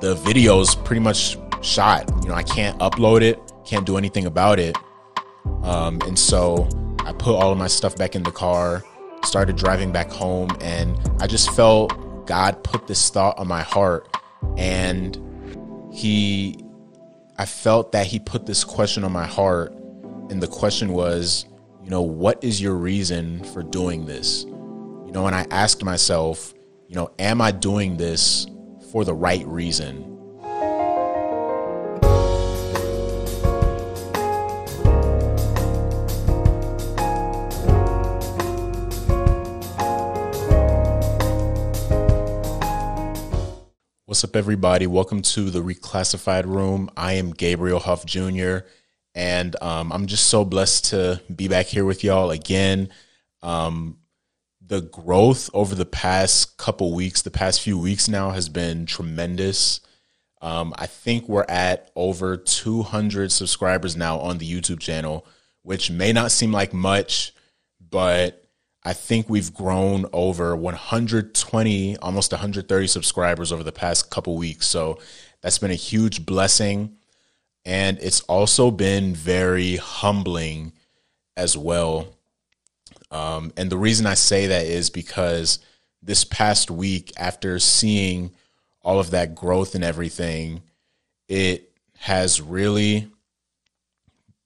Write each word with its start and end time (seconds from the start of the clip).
the 0.00 0.14
video's 0.14 0.74
pretty 0.74 1.00
much 1.00 1.36
shot. 1.62 2.08
You 2.22 2.28
know, 2.28 2.34
I 2.34 2.42
can't 2.42 2.78
upload 2.78 3.22
it, 3.22 3.40
can't 3.64 3.86
do 3.86 3.96
anything 3.96 4.26
about 4.26 4.58
it. 4.58 4.76
Um, 5.62 6.00
and 6.06 6.18
so 6.18 6.68
I 7.00 7.12
put 7.12 7.34
all 7.34 7.52
of 7.52 7.58
my 7.58 7.66
stuff 7.66 7.96
back 7.96 8.14
in 8.14 8.22
the 8.22 8.30
car, 8.30 8.84
started 9.24 9.56
driving 9.56 9.92
back 9.92 10.10
home, 10.10 10.50
and 10.60 10.98
I 11.20 11.26
just 11.26 11.50
felt 11.52 12.26
God 12.26 12.62
put 12.62 12.86
this 12.86 13.10
thought 13.10 13.38
on 13.38 13.48
my 13.48 13.62
heart. 13.62 14.16
And 14.56 15.18
He, 15.92 16.58
I 17.38 17.46
felt 17.46 17.92
that 17.92 18.06
He 18.06 18.18
put 18.18 18.46
this 18.46 18.64
question 18.64 19.04
on 19.04 19.12
my 19.12 19.26
heart. 19.26 19.72
And 20.30 20.42
the 20.42 20.48
question 20.48 20.92
was, 20.92 21.46
you 21.82 21.90
know, 21.90 22.02
what 22.02 22.42
is 22.44 22.60
your 22.60 22.74
reason 22.74 23.42
for 23.44 23.62
doing 23.62 24.04
this? 24.04 24.44
You 24.44 25.10
know, 25.12 25.26
and 25.26 25.34
I 25.34 25.46
asked 25.50 25.82
myself, 25.82 26.52
you 26.86 26.94
know, 26.94 27.10
am 27.18 27.40
I 27.40 27.50
doing 27.50 27.96
this 27.96 28.46
for 28.90 29.04
the 29.04 29.14
right 29.14 29.46
reason? 29.46 30.14
What's 44.06 44.24
up, 44.24 44.34
everybody? 44.34 44.86
Welcome 44.86 45.20
to 45.22 45.50
the 45.50 45.62
Reclassified 45.62 46.46
Room. 46.46 46.90
I 46.96 47.12
am 47.12 47.30
Gabriel 47.30 47.78
Hoff 47.78 48.06
Jr., 48.06 48.60
and 49.14 49.54
um, 49.62 49.92
I'm 49.92 50.06
just 50.06 50.28
so 50.28 50.44
blessed 50.44 50.86
to 50.86 51.20
be 51.34 51.46
back 51.46 51.66
here 51.66 51.84
with 51.84 52.02
y'all 52.02 52.30
again. 52.30 52.88
Um, 53.42 53.98
the 54.68 54.82
growth 54.82 55.48
over 55.54 55.74
the 55.74 55.86
past 55.86 56.58
couple 56.58 56.94
weeks, 56.94 57.22
the 57.22 57.30
past 57.30 57.62
few 57.62 57.78
weeks 57.78 58.06
now, 58.08 58.30
has 58.30 58.48
been 58.48 58.84
tremendous. 58.84 59.80
Um, 60.42 60.74
I 60.76 60.86
think 60.86 61.28
we're 61.28 61.46
at 61.48 61.90
over 61.96 62.36
200 62.36 63.32
subscribers 63.32 63.96
now 63.96 64.18
on 64.18 64.38
the 64.38 64.50
YouTube 64.50 64.78
channel, 64.78 65.26
which 65.62 65.90
may 65.90 66.12
not 66.12 66.30
seem 66.30 66.52
like 66.52 66.74
much, 66.74 67.32
but 67.80 68.44
I 68.84 68.92
think 68.92 69.28
we've 69.28 69.52
grown 69.52 70.04
over 70.12 70.54
120, 70.54 71.96
almost 71.96 72.32
130 72.32 72.86
subscribers 72.86 73.52
over 73.52 73.64
the 73.64 73.72
past 73.72 74.10
couple 74.10 74.36
weeks. 74.36 74.66
So 74.66 74.98
that's 75.40 75.58
been 75.58 75.70
a 75.70 75.74
huge 75.74 76.26
blessing. 76.26 76.96
And 77.64 77.98
it's 78.00 78.20
also 78.22 78.70
been 78.70 79.14
very 79.14 79.76
humbling 79.76 80.72
as 81.36 81.56
well. 81.56 82.17
Um, 83.10 83.52
and 83.56 83.70
the 83.70 83.78
reason 83.78 84.06
I 84.06 84.14
say 84.14 84.48
that 84.48 84.66
is 84.66 84.90
because 84.90 85.60
this 86.02 86.24
past 86.24 86.70
week, 86.70 87.12
after 87.16 87.58
seeing 87.58 88.32
all 88.82 89.00
of 89.00 89.10
that 89.10 89.34
growth 89.34 89.74
and 89.74 89.84
everything, 89.84 90.62
it 91.28 91.72
has 91.98 92.40
really 92.40 93.10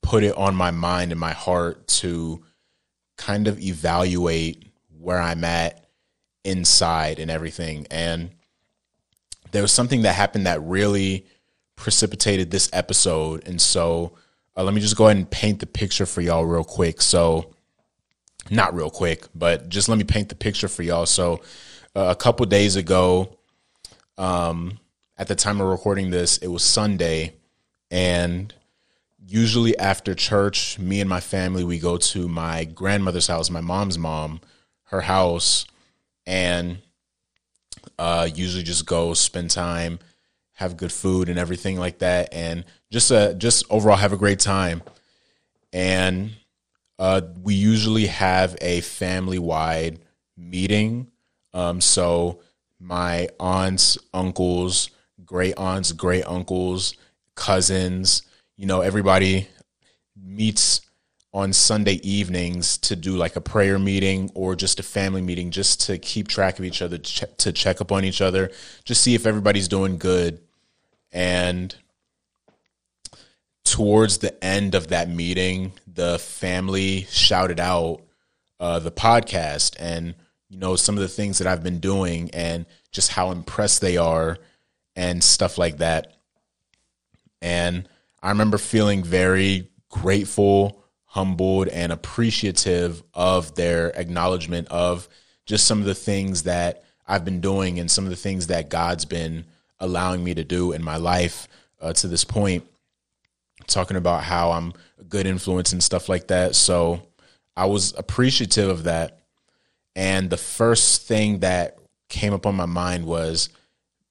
put 0.00 0.24
it 0.24 0.36
on 0.36 0.54
my 0.54 0.70
mind 0.70 1.12
and 1.12 1.20
my 1.20 1.32
heart 1.32 1.86
to 1.86 2.44
kind 3.16 3.46
of 3.46 3.60
evaluate 3.60 4.64
where 4.98 5.20
I'm 5.20 5.44
at 5.44 5.86
inside 6.44 7.18
and 7.18 7.30
everything. 7.30 7.86
And 7.90 8.30
there 9.52 9.62
was 9.62 9.72
something 9.72 10.02
that 10.02 10.14
happened 10.14 10.46
that 10.46 10.62
really 10.62 11.26
precipitated 11.76 12.50
this 12.50 12.68
episode. 12.72 13.46
And 13.46 13.60
so 13.60 14.16
uh, 14.56 14.62
let 14.64 14.74
me 14.74 14.80
just 14.80 14.96
go 14.96 15.06
ahead 15.06 15.16
and 15.16 15.30
paint 15.30 15.60
the 15.60 15.66
picture 15.66 16.06
for 16.06 16.20
y'all 16.20 16.44
real 16.44 16.64
quick. 16.64 17.00
So, 17.00 17.51
not 18.50 18.74
real 18.74 18.90
quick, 18.90 19.26
but 19.34 19.68
just 19.68 19.88
let 19.88 19.98
me 19.98 20.04
paint 20.04 20.28
the 20.28 20.34
picture 20.34 20.68
for 20.68 20.82
y'all. 20.82 21.06
So, 21.06 21.42
uh, 21.94 22.06
a 22.10 22.16
couple 22.16 22.46
days 22.46 22.76
ago, 22.76 23.36
um, 24.18 24.78
at 25.18 25.28
the 25.28 25.34
time 25.34 25.60
of 25.60 25.68
recording 25.68 26.10
this, 26.10 26.38
it 26.38 26.48
was 26.48 26.64
Sunday, 26.64 27.34
and 27.90 28.52
usually 29.26 29.76
after 29.78 30.14
church, 30.14 30.78
me 30.78 31.00
and 31.00 31.08
my 31.08 31.20
family 31.20 31.64
we 31.64 31.78
go 31.78 31.96
to 31.96 32.28
my 32.28 32.64
grandmother's 32.64 33.26
house, 33.26 33.50
my 33.50 33.60
mom's 33.60 33.98
mom, 33.98 34.40
her 34.84 35.02
house, 35.02 35.66
and 36.26 36.78
uh, 37.98 38.28
usually 38.34 38.62
just 38.62 38.86
go 38.86 39.14
spend 39.14 39.50
time, 39.50 39.98
have 40.54 40.76
good 40.76 40.92
food 40.92 41.28
and 41.28 41.38
everything 41.38 41.78
like 41.78 41.98
that, 41.98 42.32
and 42.32 42.64
just 42.90 43.10
uh, 43.12 43.32
just 43.34 43.64
overall 43.70 43.96
have 43.96 44.12
a 44.12 44.16
great 44.16 44.38
time. 44.38 44.82
And 45.72 46.32
uh, 47.02 47.20
we 47.42 47.54
usually 47.54 48.06
have 48.06 48.56
a 48.60 48.80
family 48.80 49.38
wide 49.38 49.98
meeting. 50.36 51.10
Um, 51.52 51.80
so 51.80 52.40
my 52.78 53.28
aunts, 53.38 53.98
uncles, 54.14 54.90
great 55.24 55.54
aunts, 55.58 55.92
great 55.92 56.24
uncles, 56.26 56.94
cousins 57.34 58.22
you 58.62 58.66
know, 58.66 58.80
everybody 58.80 59.48
meets 60.16 60.82
on 61.34 61.52
Sunday 61.52 61.94
evenings 62.08 62.76
to 62.78 62.94
do 62.94 63.16
like 63.16 63.34
a 63.34 63.40
prayer 63.40 63.78
meeting 63.78 64.30
or 64.34 64.54
just 64.54 64.78
a 64.78 64.82
family 64.82 65.22
meeting 65.22 65.50
just 65.50 65.80
to 65.80 65.98
keep 65.98 66.28
track 66.28 66.58
of 66.58 66.64
each 66.64 66.82
other, 66.82 66.98
to 66.98 67.52
check 67.52 67.80
up 67.80 67.90
on 67.90 68.04
each 68.04 68.20
other, 68.20 68.52
just 68.84 69.02
see 69.02 69.14
if 69.14 69.26
everybody's 69.26 69.68
doing 69.68 69.96
good. 69.96 70.40
And 71.10 71.74
towards 73.64 74.18
the 74.18 74.42
end 74.44 74.74
of 74.74 74.88
that 74.88 75.08
meeting, 75.08 75.72
the 75.86 76.18
family 76.18 77.06
shouted 77.10 77.60
out 77.60 78.02
uh, 78.60 78.78
the 78.78 78.90
podcast 78.90 79.76
and, 79.78 80.14
you 80.48 80.58
know, 80.58 80.76
some 80.76 80.96
of 80.96 81.02
the 81.02 81.08
things 81.08 81.38
that 81.38 81.46
I've 81.46 81.62
been 81.62 81.80
doing 81.80 82.30
and 82.32 82.66
just 82.90 83.12
how 83.12 83.30
impressed 83.30 83.80
they 83.80 83.96
are 83.96 84.38
and 84.94 85.22
stuff 85.22 85.58
like 85.58 85.78
that. 85.78 86.14
And 87.40 87.88
I 88.22 88.28
remember 88.28 88.58
feeling 88.58 89.02
very 89.02 89.68
grateful, 89.88 90.84
humbled, 91.04 91.68
and 91.68 91.92
appreciative 91.92 93.02
of 93.14 93.54
their 93.54 93.88
acknowledgement 93.98 94.68
of 94.68 95.08
just 95.44 95.66
some 95.66 95.80
of 95.80 95.86
the 95.86 95.94
things 95.94 96.44
that 96.44 96.84
I've 97.06 97.24
been 97.24 97.40
doing 97.40 97.80
and 97.80 97.90
some 97.90 98.04
of 98.04 98.10
the 98.10 98.16
things 98.16 98.46
that 98.46 98.70
God's 98.70 99.04
been 99.04 99.44
allowing 99.80 100.22
me 100.22 100.34
to 100.34 100.44
do 100.44 100.72
in 100.72 100.82
my 100.82 100.96
life 100.96 101.48
uh, 101.80 101.92
to 101.94 102.06
this 102.06 102.24
point. 102.24 102.64
Talking 103.66 103.96
about 103.96 104.24
how 104.24 104.52
I'm 104.52 104.72
a 104.98 105.04
good 105.04 105.26
influence 105.26 105.72
and 105.72 105.82
stuff 105.82 106.08
like 106.08 106.28
that. 106.28 106.54
So 106.54 107.02
I 107.56 107.66
was 107.66 107.94
appreciative 107.96 108.68
of 108.68 108.84
that. 108.84 109.20
And 109.94 110.30
the 110.30 110.36
first 110.36 111.02
thing 111.02 111.40
that 111.40 111.78
came 112.08 112.32
up 112.32 112.46
on 112.46 112.54
my 112.54 112.66
mind 112.66 113.04
was, 113.04 113.50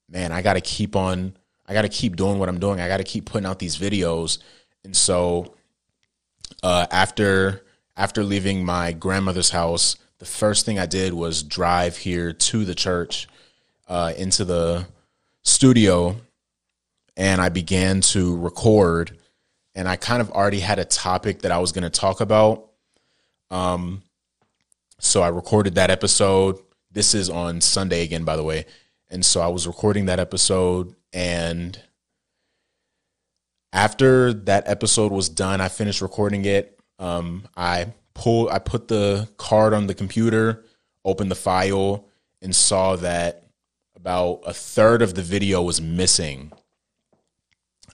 man, 0.08 0.32
I 0.32 0.42
got 0.42 0.54
to 0.54 0.60
keep 0.60 0.96
on 0.96 1.36
I 1.66 1.74
got 1.74 1.82
to 1.82 1.88
keep 1.88 2.16
doing 2.16 2.38
what 2.38 2.48
I'm 2.48 2.58
doing. 2.58 2.80
I 2.80 2.88
got 2.88 2.98
to 2.98 3.04
keep 3.04 3.24
putting 3.24 3.46
out 3.46 3.58
these 3.58 3.78
videos. 3.78 4.38
And 4.84 4.94
so 4.94 5.54
uh, 6.62 6.86
after 6.90 7.64
after 7.96 8.24
leaving 8.24 8.64
my 8.64 8.92
grandmother's 8.92 9.50
house, 9.50 9.96
the 10.18 10.24
first 10.24 10.66
thing 10.66 10.78
I 10.78 10.86
did 10.86 11.14
was 11.14 11.42
drive 11.42 11.96
here 11.96 12.32
to 12.32 12.64
the 12.64 12.74
church, 12.74 13.28
uh, 13.88 14.12
into 14.16 14.44
the 14.44 14.86
studio, 15.42 16.16
and 17.16 17.40
I 17.40 17.48
began 17.48 18.00
to 18.12 18.36
record. 18.36 19.18
And 19.74 19.88
I 19.88 19.96
kind 19.96 20.20
of 20.20 20.30
already 20.30 20.60
had 20.60 20.78
a 20.78 20.84
topic 20.84 21.42
that 21.42 21.52
I 21.52 21.58
was 21.58 21.72
going 21.72 21.84
to 21.84 21.90
talk 21.90 22.20
about. 22.20 22.70
Um, 23.50 24.02
so 24.98 25.22
I 25.22 25.28
recorded 25.28 25.76
that 25.76 25.90
episode. 25.90 26.58
This 26.90 27.14
is 27.14 27.30
on 27.30 27.60
Sunday 27.60 28.02
again, 28.02 28.24
by 28.24 28.36
the 28.36 28.44
way. 28.44 28.66
And 29.10 29.24
so 29.24 29.40
I 29.40 29.48
was 29.48 29.66
recording 29.66 30.06
that 30.06 30.20
episode 30.20 30.94
and 31.12 31.78
after 33.72 34.32
that 34.32 34.68
episode 34.68 35.12
was 35.12 35.28
done, 35.28 35.60
I 35.60 35.68
finished 35.68 36.02
recording 36.02 36.44
it. 36.44 36.78
Um, 36.98 37.48
I 37.56 37.92
pulled, 38.14 38.50
I 38.50 38.58
put 38.58 38.88
the 38.88 39.28
card 39.38 39.72
on 39.72 39.86
the 39.86 39.94
computer, 39.94 40.64
opened 41.04 41.30
the 41.30 41.36
file, 41.36 42.06
and 42.42 42.54
saw 42.54 42.96
that 42.96 43.44
about 43.96 44.42
a 44.46 44.52
third 44.52 45.00
of 45.00 45.14
the 45.14 45.22
video 45.22 45.62
was 45.62 45.80
missing. 45.80 46.52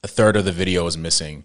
A 0.03 0.09
third 0.09 0.37
of 0.37 0.45
the 0.45 0.53
video 0.53 0.85
was 0.85 0.97
missing. 0.97 1.45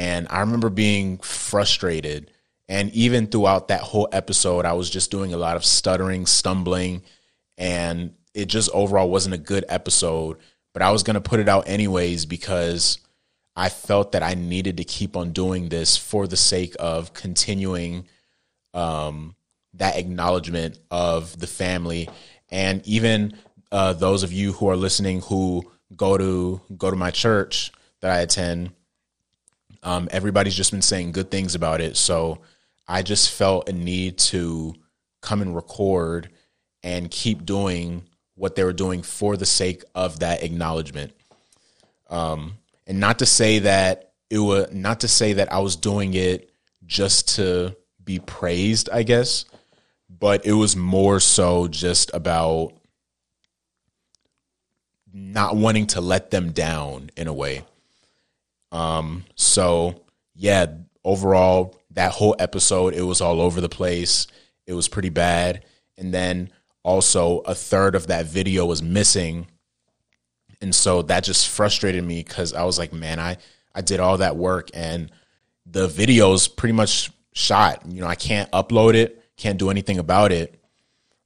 And 0.00 0.26
I 0.30 0.40
remember 0.40 0.70
being 0.70 1.18
frustrated. 1.18 2.30
And 2.68 2.90
even 2.92 3.26
throughout 3.26 3.68
that 3.68 3.80
whole 3.80 4.08
episode, 4.12 4.64
I 4.64 4.74
was 4.74 4.88
just 4.88 5.10
doing 5.10 5.34
a 5.34 5.36
lot 5.36 5.56
of 5.56 5.64
stuttering, 5.64 6.26
stumbling, 6.26 7.02
and 7.58 8.14
it 8.32 8.46
just 8.46 8.70
overall 8.72 9.10
wasn't 9.10 9.34
a 9.34 9.38
good 9.38 9.64
episode 9.68 10.38
but 10.72 10.82
I 10.82 10.90
was 10.90 11.02
going 11.02 11.14
to 11.14 11.20
put 11.20 11.40
it 11.40 11.48
out 11.48 11.68
anyways 11.68 12.26
because 12.26 12.98
I 13.56 13.68
felt 13.68 14.12
that 14.12 14.22
I 14.22 14.34
needed 14.34 14.76
to 14.76 14.84
keep 14.84 15.16
on 15.16 15.32
doing 15.32 15.68
this 15.68 15.96
for 15.96 16.26
the 16.26 16.36
sake 16.36 16.76
of 16.78 17.12
continuing 17.12 18.06
um, 18.72 19.34
that 19.74 19.96
acknowledgement 19.96 20.78
of 20.90 21.38
the 21.38 21.46
family 21.46 22.08
and 22.50 22.86
even 22.86 23.34
uh, 23.72 23.92
those 23.92 24.22
of 24.22 24.32
you 24.32 24.52
who 24.52 24.68
are 24.68 24.76
listening 24.76 25.20
who 25.22 25.70
go 25.96 26.16
to 26.16 26.60
go 26.76 26.90
to 26.90 26.96
my 26.96 27.10
church 27.10 27.72
that 28.00 28.10
I 28.10 28.20
attend. 28.20 28.72
Um, 29.82 30.08
everybody's 30.10 30.54
just 30.54 30.70
been 30.70 30.82
saying 30.82 31.12
good 31.12 31.30
things 31.30 31.54
about 31.54 31.80
it, 31.80 31.96
so 31.96 32.40
I 32.86 33.02
just 33.02 33.30
felt 33.30 33.68
a 33.68 33.72
need 33.72 34.18
to 34.18 34.74
come 35.22 35.42
and 35.42 35.54
record 35.54 36.30
and 36.82 37.10
keep 37.10 37.44
doing 37.44 38.02
what 38.34 38.56
they 38.56 38.64
were 38.64 38.72
doing 38.72 39.02
for 39.02 39.36
the 39.36 39.46
sake 39.46 39.84
of 39.94 40.20
that 40.20 40.42
acknowledgement. 40.42 41.12
Um, 42.08 42.54
and 42.86 42.98
not 42.98 43.18
to 43.20 43.26
say 43.26 43.60
that 43.60 44.12
it 44.30 44.38
was 44.38 44.72
not 44.72 45.00
to 45.00 45.08
say 45.08 45.34
that 45.34 45.52
I 45.52 45.58
was 45.58 45.76
doing 45.76 46.14
it 46.14 46.50
just 46.86 47.36
to 47.36 47.76
be 48.02 48.18
praised, 48.18 48.88
I 48.90 49.02
guess, 49.02 49.44
but 50.08 50.46
it 50.46 50.52
was 50.52 50.76
more 50.76 51.20
so 51.20 51.68
just 51.68 52.10
about 52.14 52.72
not 55.12 55.56
wanting 55.56 55.86
to 55.88 56.00
let 56.00 56.30
them 56.30 56.52
down 56.52 57.10
in 57.16 57.26
a 57.26 57.32
way. 57.32 57.64
Um, 58.72 59.24
so 59.34 60.02
yeah, 60.34 60.66
overall, 61.04 61.76
that 61.90 62.12
whole 62.12 62.36
episode, 62.38 62.94
it 62.94 63.02
was 63.02 63.20
all 63.20 63.40
over 63.40 63.60
the 63.60 63.68
place. 63.68 64.26
It 64.66 64.74
was 64.74 64.88
pretty 64.88 65.08
bad. 65.08 65.64
And 65.98 66.14
then 66.14 66.50
also 66.82 67.40
a 67.40 67.54
third 67.54 67.94
of 67.94 68.06
that 68.06 68.26
video 68.26 68.64
was 68.66 68.82
missing. 68.82 69.48
And 70.60 70.74
so 70.74 71.02
that 71.02 71.24
just 71.24 71.48
frustrated 71.48 72.04
me 72.04 72.22
because 72.22 72.54
I 72.54 72.64
was 72.64 72.78
like, 72.78 72.92
man, 72.92 73.18
I, 73.18 73.38
I 73.74 73.80
did 73.80 74.00
all 74.00 74.18
that 74.18 74.36
work 74.36 74.70
and 74.74 75.10
the 75.66 75.88
video's 75.88 76.48
pretty 76.48 76.72
much 76.72 77.10
shot. 77.32 77.82
You 77.86 78.00
know, 78.00 78.06
I 78.06 78.14
can't 78.14 78.50
upload 78.52 78.94
it, 78.94 79.24
can't 79.36 79.58
do 79.58 79.70
anything 79.70 79.98
about 79.98 80.32
it. 80.32 80.60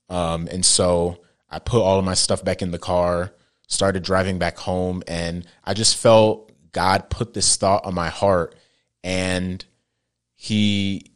Um, 0.09 0.49
and 0.51 0.65
so 0.65 1.21
I 1.51 1.59
put 1.59 1.83
all 1.83 1.99
of 1.99 2.05
my 2.05 2.15
stuff 2.15 2.45
back 2.45 2.63
in 2.63 2.71
the 2.71 2.79
car, 2.79 3.33
started 3.67 4.03
driving 4.03 4.39
back 4.39 4.59
home, 4.59 5.03
and 5.07 5.47
I 5.65 5.75
just 5.75 5.97
felt 5.97 6.51
God 6.75 7.09
put 7.09 7.33
this 7.33 7.57
thought 7.57 7.87
on 7.87 7.95
my 7.95 8.11
heart. 8.11 8.55
And 9.03 9.65
He, 10.35 11.07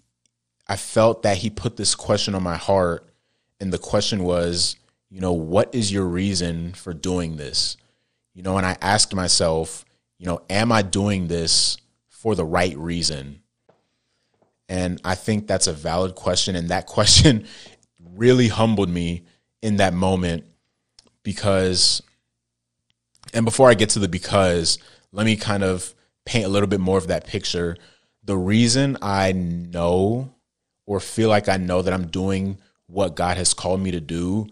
I 0.66 0.76
felt 0.76 1.25
that 1.25 1.37
He 1.37 1.50
put 1.50 1.76
this 1.76 1.94
question 1.94 2.34
on 2.34 2.43
my 2.43 2.56
heart. 2.56 3.06
And 3.60 3.70
the 3.70 3.78
question 3.78 4.25
was, 4.25 4.76
you 5.10 5.20
know, 5.20 5.34
what 5.34 5.75
is 5.75 5.93
your 5.93 6.06
reason 6.06 6.72
for 6.72 6.94
doing 6.94 7.37
this? 7.37 7.76
You 8.34 8.43
know, 8.43 8.56
and 8.56 8.64
I 8.64 8.78
asked 8.81 9.14
myself, 9.14 9.84
you 10.19 10.26
know, 10.26 10.40
am 10.49 10.72
I 10.72 10.82
doing 10.82 11.28
this 11.28 11.76
for 12.08 12.34
the 12.34 12.44
right 12.44 12.76
reason? 12.78 13.43
And 14.69 15.00
I 15.04 15.14
think 15.14 15.46
that's 15.46 15.66
a 15.66 15.72
valid 15.72 16.14
question. 16.14 16.56
And 16.56 16.69
that 16.69 16.87
question 16.99 17.46
really 18.14 18.49
humbled 18.49 18.88
me 18.88 19.25
in 19.62 19.76
that 19.76 19.94
moment 19.94 20.44
because, 21.22 22.02
and 23.34 23.44
before 23.44 23.69
I 23.69 23.75
get 23.75 23.90
to 23.90 23.99
the 23.99 24.08
because, 24.08 24.78
let 25.18 25.24
me 25.24 25.34
kind 25.34 25.64
of 25.64 25.96
paint 26.24 26.44
a 26.44 26.48
little 26.48 26.68
bit 26.68 26.78
more 26.78 26.96
of 26.96 27.08
that 27.08 27.26
picture. 27.26 27.76
The 28.22 28.36
reason 28.36 28.96
I 29.02 29.32
know 29.32 30.32
or 30.86 31.00
feel 31.00 31.28
like 31.28 31.48
I 31.48 31.56
know 31.56 31.82
that 31.82 31.92
I'm 31.92 32.06
doing 32.06 32.60
what 32.86 33.16
God 33.16 33.36
has 33.36 33.52
called 33.52 33.80
me 33.80 33.90
to 33.90 34.00
do 34.00 34.46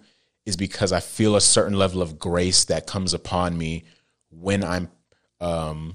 is 0.44 0.56
because 0.56 0.90
I 0.90 0.98
feel 0.98 1.36
a 1.36 1.40
certain 1.40 1.78
level 1.78 2.02
of 2.02 2.18
grace 2.18 2.64
that 2.64 2.88
comes 2.88 3.14
upon 3.14 3.56
me 3.56 3.84
when 4.30 4.64
I'm 4.64 4.90
um, 5.40 5.94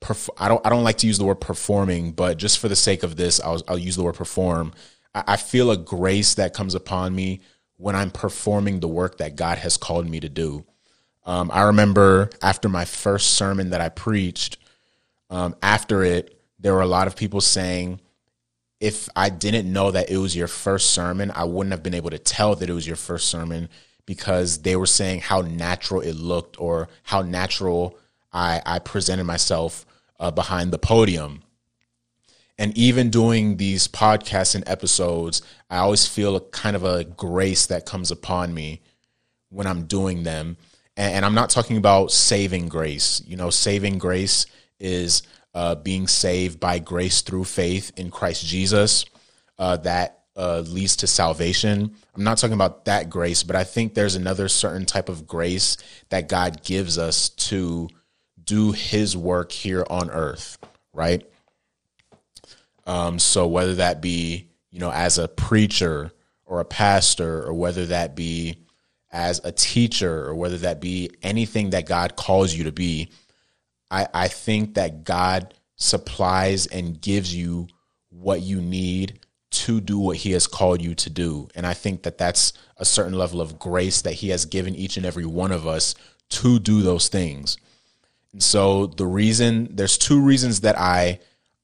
perf- 0.00 0.30
I 0.36 0.48
don't 0.48 0.66
I 0.66 0.68
don't 0.68 0.82
like 0.82 0.98
to 0.98 1.06
use 1.06 1.18
the 1.18 1.24
word 1.24 1.40
performing, 1.40 2.10
but 2.10 2.38
just 2.38 2.58
for 2.58 2.68
the 2.68 2.74
sake 2.74 3.04
of 3.04 3.14
this, 3.14 3.38
I'll 3.38 3.62
I'll 3.68 3.78
use 3.78 3.94
the 3.94 4.02
word 4.02 4.16
perform. 4.16 4.72
I, 5.14 5.22
I 5.28 5.36
feel 5.36 5.70
a 5.70 5.76
grace 5.76 6.34
that 6.34 6.54
comes 6.54 6.74
upon 6.74 7.14
me 7.14 7.40
when 7.76 7.94
I'm 7.94 8.10
performing 8.10 8.80
the 8.80 8.88
work 8.88 9.18
that 9.18 9.36
God 9.36 9.58
has 9.58 9.76
called 9.76 10.08
me 10.10 10.18
to 10.18 10.28
do. 10.28 10.64
Um, 11.26 11.50
I 11.52 11.62
remember 11.62 12.30
after 12.40 12.68
my 12.68 12.84
first 12.84 13.32
sermon 13.34 13.70
that 13.70 13.80
I 13.80 13.88
preached, 13.88 14.58
um, 15.28 15.56
after 15.60 16.04
it, 16.04 16.40
there 16.58 16.72
were 16.72 16.82
a 16.82 16.86
lot 16.86 17.08
of 17.08 17.16
people 17.16 17.40
saying, 17.40 18.00
if 18.80 19.08
I 19.16 19.28
didn't 19.28 19.70
know 19.70 19.90
that 19.90 20.10
it 20.10 20.18
was 20.18 20.36
your 20.36 20.48
first 20.48 20.90
sermon, 20.90 21.32
I 21.34 21.44
wouldn't 21.44 21.72
have 21.72 21.82
been 21.82 21.94
able 21.94 22.10
to 22.10 22.18
tell 22.18 22.54
that 22.54 22.70
it 22.70 22.72
was 22.72 22.86
your 22.86 22.96
first 22.96 23.28
sermon 23.28 23.68
because 24.04 24.58
they 24.58 24.76
were 24.76 24.86
saying 24.86 25.20
how 25.20 25.40
natural 25.40 26.00
it 26.00 26.14
looked 26.14 26.60
or 26.60 26.88
how 27.02 27.22
natural 27.22 27.98
I, 28.32 28.62
I 28.64 28.78
presented 28.78 29.24
myself 29.24 29.84
uh, 30.20 30.30
behind 30.30 30.72
the 30.72 30.78
podium. 30.78 31.42
And 32.58 32.76
even 32.78 33.10
doing 33.10 33.56
these 33.56 33.88
podcasts 33.88 34.54
and 34.54 34.66
episodes, 34.66 35.42
I 35.68 35.78
always 35.78 36.06
feel 36.06 36.36
a 36.36 36.40
kind 36.40 36.76
of 36.76 36.84
a 36.84 37.04
grace 37.04 37.66
that 37.66 37.84
comes 37.84 38.10
upon 38.10 38.54
me 38.54 38.80
when 39.50 39.66
I'm 39.66 39.84
doing 39.84 40.22
them. 40.22 40.56
And, 40.96 41.14
and 41.16 41.24
I'm 41.24 41.34
not 41.34 41.50
talking 41.50 41.76
about 41.76 42.10
saving 42.10 42.68
grace. 42.68 43.22
You 43.26 43.36
know, 43.36 43.50
saving 43.50 43.98
grace 43.98 44.46
is 44.78 45.22
uh, 45.54 45.74
being 45.74 46.06
saved 46.06 46.60
by 46.60 46.78
grace 46.78 47.22
through 47.22 47.44
faith 47.44 47.92
in 47.96 48.10
Christ 48.10 48.44
Jesus. 48.44 49.04
Uh, 49.58 49.76
that 49.78 50.24
uh, 50.36 50.60
leads 50.60 50.96
to 50.96 51.06
salvation. 51.06 51.94
I'm 52.14 52.24
not 52.24 52.38
talking 52.38 52.54
about 52.54 52.84
that 52.84 53.08
grace, 53.08 53.42
but 53.42 53.56
I 53.56 53.64
think 53.64 53.94
there's 53.94 54.16
another 54.16 54.48
certain 54.48 54.84
type 54.84 55.08
of 55.08 55.26
grace 55.26 55.78
that 56.10 56.28
God 56.28 56.62
gives 56.62 56.98
us 56.98 57.30
to 57.30 57.88
do 58.44 58.72
his 58.72 59.16
work 59.16 59.50
here 59.50 59.84
on 59.88 60.10
earth, 60.10 60.58
right? 60.92 61.26
Um, 62.86 63.18
so 63.18 63.46
whether 63.46 63.76
that 63.76 64.00
be, 64.00 64.48
you 64.70 64.78
know, 64.78 64.92
as 64.92 65.18
a 65.18 65.26
preacher 65.26 66.12
or 66.44 66.60
a 66.60 66.64
pastor, 66.64 67.42
or 67.42 67.54
whether 67.54 67.86
that 67.86 68.14
be 68.14 68.58
as 69.16 69.40
a 69.44 69.50
teacher, 69.50 70.26
or 70.26 70.34
whether 70.34 70.58
that 70.58 70.78
be 70.78 71.10
anything 71.22 71.70
that 71.70 71.86
God 71.86 72.16
calls 72.16 72.54
you 72.54 72.64
to 72.64 72.72
be, 72.72 73.08
I, 73.90 74.06
I 74.12 74.28
think 74.28 74.74
that 74.74 75.04
God 75.04 75.54
supplies 75.76 76.66
and 76.66 77.00
gives 77.00 77.34
you 77.34 77.66
what 78.10 78.42
you 78.42 78.60
need 78.60 79.20
to 79.50 79.80
do 79.80 79.98
what 79.98 80.18
he 80.18 80.32
has 80.32 80.46
called 80.46 80.82
you 80.82 80.94
to 80.94 81.08
do. 81.08 81.48
And 81.54 81.66
I 81.66 81.72
think 81.72 82.02
that 82.02 82.18
that's 82.18 82.52
a 82.76 82.84
certain 82.84 83.14
level 83.14 83.40
of 83.40 83.58
grace 83.58 84.02
that 84.02 84.12
he 84.12 84.28
has 84.28 84.44
given 84.44 84.74
each 84.74 84.98
and 84.98 85.06
every 85.06 85.24
one 85.24 85.50
of 85.50 85.66
us 85.66 85.94
to 86.28 86.58
do 86.58 86.82
those 86.82 87.08
things. 87.08 87.56
And 88.32 88.42
so 88.42 88.86
the 88.86 89.06
reason 89.06 89.74
there's 89.76 89.96
two 89.96 90.20
reasons 90.20 90.60
that 90.60 90.78
I 90.78 91.20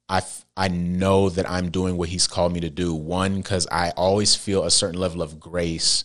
I 0.08 0.22
I 0.56 0.68
know 0.68 1.28
that 1.28 1.50
I'm 1.50 1.70
doing 1.70 1.98
what 1.98 2.08
he's 2.08 2.26
called 2.26 2.54
me 2.54 2.60
to 2.60 2.70
do. 2.70 2.94
One 2.94 3.42
cuz 3.42 3.66
I 3.70 3.90
always 3.90 4.34
feel 4.34 4.64
a 4.64 4.70
certain 4.70 4.98
level 4.98 5.20
of 5.20 5.38
grace 5.38 6.02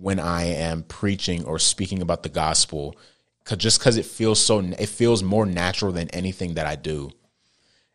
when 0.00 0.18
I 0.18 0.44
am 0.44 0.82
preaching 0.82 1.44
or 1.44 1.58
speaking 1.58 2.02
about 2.02 2.22
the 2.22 2.28
gospel 2.28 2.96
cuz 3.44 3.58
just 3.58 3.80
cuz 3.80 3.96
it 3.96 4.06
feels 4.06 4.40
so 4.40 4.60
it 4.60 4.88
feels 4.88 5.22
more 5.22 5.46
natural 5.46 5.92
than 5.92 6.08
anything 6.10 6.54
that 6.54 6.66
I 6.66 6.76
do. 6.76 7.10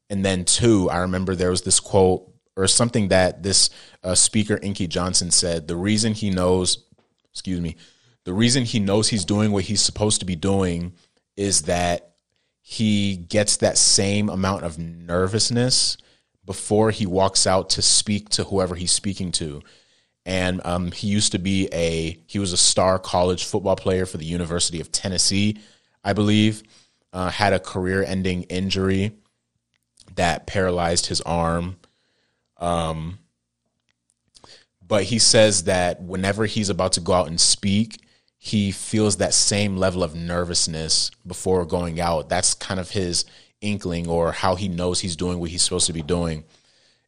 And 0.09 0.25
then 0.25 0.45
two, 0.45 0.89
I 0.89 0.98
remember 0.98 1.36
there 1.36 1.51
was 1.51 1.62
this 1.62 1.80
quote 1.80 2.31
or 2.56 2.68
something 2.68 3.07
that 3.09 3.44
this 3.44 3.69
uh, 4.03 4.15
speaker 4.15 4.59
Inky 4.62 4.88
Johnson 4.88 5.31
said, 5.31 5.68
the 5.68 5.75
reason 5.75 6.13
he 6.13 6.30
knows, 6.30 6.86
excuse 7.31 7.62
me, 7.62 7.77
the 8.25 8.33
reason 8.33 8.65
he 8.65 8.80
knows 8.80 9.07
he's 9.07 9.25
doing 9.25 9.51
what 9.51 9.63
he's 9.63 9.81
supposed 9.81 10.19
to 10.19 10.25
be 10.25 10.36
doing 10.36 10.94
is 11.38 11.63
that 11.63 12.12
he 12.62 13.15
gets 13.15 13.57
that 13.57 13.78
same 13.78 14.30
amount 14.30 14.64
of 14.64 14.78
nervousness 14.78 15.97
before 16.45 16.92
he 16.92 17.06
walks 17.06 17.47
out 17.47 17.69
to 17.71 17.81
speak 17.81 18.30
to 18.30 18.44
whoever 18.44 18.75
he's 18.75 18.92
speaking 18.92 19.31
to. 19.31 19.61
And 20.25 20.61
um, 20.66 20.92
he 20.92 21.07
used 21.07 21.31
to 21.31 21.40
be 21.40 21.68
a 21.73 22.18
he 22.28 22.40
was 22.40 22.54
a 22.54 22.57
star 22.57 22.99
college 22.99 23.45
football 23.45 23.75
player 23.75 24.06
for 24.06 24.18
the 24.18 24.25
University 24.25 24.80
of 24.80 24.92
Tennessee, 24.92 25.57
I 26.04 26.13
believe. 26.13 26.63
Uh, 27.13 27.30
had 27.30 27.51
a 27.51 27.59
career-ending 27.59 28.44
injury 28.44 29.11
that 30.16 30.47
paralyzed 30.47 31.07
his 31.07 31.21
arm. 31.21 31.75
Um, 32.57 33.19
but 34.87 35.04
he 35.04 35.19
says 35.19 35.63
that 35.63 36.01
whenever 36.01 36.45
he's 36.45 36.69
about 36.69 36.94
to 36.94 37.01
go 37.01 37.13
out 37.13 37.28
and 37.28 37.40
speak, 37.40 37.99
he 38.37 38.71
feels 38.71 39.18
that 39.18 39.33
same 39.33 39.78
level 39.78 40.04
of 40.04 40.16
nervousness 40.16 41.11
before 41.25 41.66
going 41.66 41.99
out. 41.99 42.30
That's 42.30 42.54
kind 42.54 42.80
of 42.80 42.90
his 42.90 43.25
inkling 43.61 44.07
or 44.07 44.31
how 44.31 44.56
he 44.56 44.68
knows 44.68 44.99
he's 44.99 45.16
doing 45.16 45.40
what 45.40 45.49
he's 45.49 45.61
supposed 45.61 45.87
to 45.87 45.94
be 45.94 46.01
doing. 46.01 46.44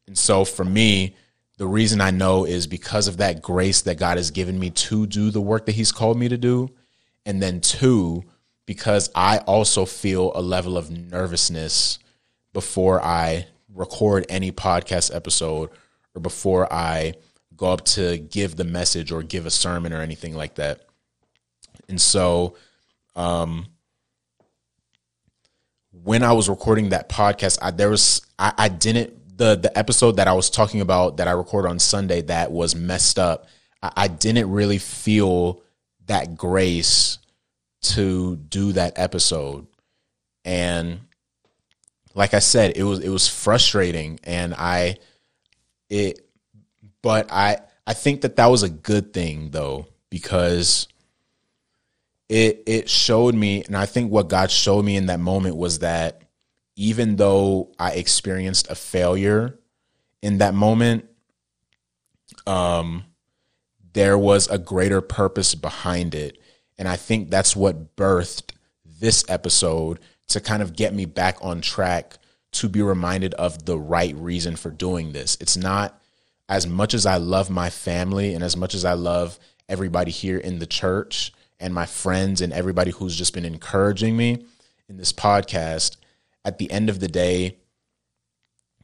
And 0.05 0.17
so 0.17 0.45
for 0.45 0.63
me, 0.63 1.15
the 1.63 1.69
reason 1.69 2.01
I 2.01 2.11
know 2.11 2.43
is 2.43 2.67
because 2.67 3.07
of 3.07 3.15
that 3.17 3.41
grace 3.41 3.83
that 3.83 3.97
God 3.97 4.17
has 4.17 4.31
given 4.31 4.59
me 4.59 4.69
to 4.71 5.07
do 5.07 5.31
the 5.31 5.39
work 5.39 5.65
that 5.65 5.71
he's 5.71 5.93
called 5.93 6.19
me 6.19 6.27
to 6.27 6.35
do. 6.35 6.67
And 7.25 7.41
then 7.41 7.61
two, 7.61 8.25
because 8.65 9.09
I 9.15 9.37
also 9.37 9.85
feel 9.85 10.33
a 10.35 10.41
level 10.41 10.77
of 10.77 10.91
nervousness 10.91 11.99
before 12.51 13.01
I 13.01 13.47
record 13.73 14.25
any 14.27 14.51
podcast 14.51 15.15
episode 15.15 15.69
or 16.13 16.19
before 16.19 16.71
I 16.71 17.13
go 17.55 17.67
up 17.67 17.85
to 17.85 18.17
give 18.17 18.57
the 18.57 18.65
message 18.65 19.13
or 19.13 19.23
give 19.23 19.45
a 19.45 19.49
sermon 19.49 19.93
or 19.93 20.01
anything 20.01 20.35
like 20.35 20.55
that. 20.55 20.81
And 21.87 22.01
so, 22.01 22.57
um, 23.15 23.67
when 25.91 26.23
I 26.23 26.33
was 26.33 26.49
recording 26.49 26.89
that 26.89 27.07
podcast, 27.07 27.57
I, 27.61 27.71
there 27.71 27.89
was 27.89 28.21
I, 28.37 28.51
I 28.57 28.67
didn't 28.67 29.22
the 29.35 29.55
the 29.55 29.77
episode 29.77 30.17
that 30.17 30.27
I 30.27 30.33
was 30.33 30.49
talking 30.49 30.81
about 30.81 31.17
that 31.17 31.27
I 31.27 31.31
recorded 31.31 31.69
on 31.69 31.79
Sunday 31.79 32.21
that 32.21 32.51
was 32.51 32.75
messed 32.75 33.17
up. 33.19 33.47
I, 33.81 33.91
I 33.95 34.07
didn't 34.07 34.49
really 34.49 34.77
feel 34.77 35.61
that 36.07 36.35
grace 36.35 37.19
to 37.81 38.35
do 38.35 38.73
that 38.73 38.93
episode, 38.95 39.67
and 40.45 41.01
like 42.15 42.33
I 42.33 42.39
said, 42.39 42.77
it 42.77 42.83
was 42.83 42.99
it 42.99 43.09
was 43.09 43.27
frustrating, 43.27 44.19
and 44.23 44.53
I 44.53 44.97
it, 45.89 46.25
but 47.01 47.31
I 47.31 47.57
I 47.85 47.93
think 47.93 48.21
that 48.21 48.35
that 48.37 48.47
was 48.47 48.63
a 48.63 48.69
good 48.69 49.13
thing 49.13 49.49
though 49.51 49.87
because 50.09 50.87
it 52.29 52.63
it 52.65 52.89
showed 52.89 53.35
me, 53.35 53.63
and 53.63 53.75
I 53.75 53.85
think 53.85 54.11
what 54.11 54.29
God 54.29 54.51
showed 54.51 54.85
me 54.85 54.95
in 54.95 55.07
that 55.07 55.19
moment 55.19 55.55
was 55.55 55.79
that 55.79 56.22
even 56.75 57.17
though 57.17 57.71
I 57.77 57.91
experienced 57.91 58.69
a 58.69 58.75
failure 58.75 59.59
in 60.21 60.39
that 60.39 60.53
moment, 60.53 61.05
um, 62.47 63.03
there 63.93 64.17
was 64.17 64.47
a 64.47 64.57
greater 64.57 65.01
purpose 65.01 65.55
behind 65.55 66.15
it. 66.15 66.39
And 66.77 66.87
I 66.87 66.95
think 66.95 67.29
that's 67.29 67.55
what 67.55 67.95
birthed 67.95 68.51
this 68.99 69.23
episode 69.29 69.99
to 70.29 70.41
kind 70.41 70.63
of 70.63 70.75
get 70.75 70.93
me 70.93 71.05
back 71.05 71.37
on 71.41 71.61
track 71.61 72.17
to 72.53 72.69
be 72.69 72.81
reminded 72.81 73.33
of 73.35 73.65
the 73.65 73.77
right 73.77 74.15
reason 74.15 74.55
for 74.55 74.69
doing 74.69 75.11
this. 75.11 75.37
It's 75.39 75.57
not 75.57 75.99
as 76.49 76.67
much 76.67 76.93
as 76.93 77.05
I 77.05 77.17
love 77.17 77.49
my 77.49 77.69
family 77.69 78.33
and 78.33 78.43
as 78.43 78.57
much 78.57 78.73
as 78.73 78.85
I 78.85 78.93
love 78.93 79.39
everybody 79.69 80.11
here 80.11 80.37
in 80.37 80.59
the 80.59 80.67
church 80.67 81.33
and 81.59 81.73
my 81.73 81.85
friends 81.85 82.41
and 82.41 82.51
everybody 82.51 82.91
who's 82.91 83.15
just 83.15 83.33
been 83.33 83.45
encouraging 83.45 84.17
me 84.17 84.45
in 84.89 84.97
this 84.97 85.13
podcast, 85.13 85.97
at 86.45 86.57
the 86.57 86.69
end 86.71 86.89
of 86.89 86.99
the 86.99 87.07
day, 87.07 87.57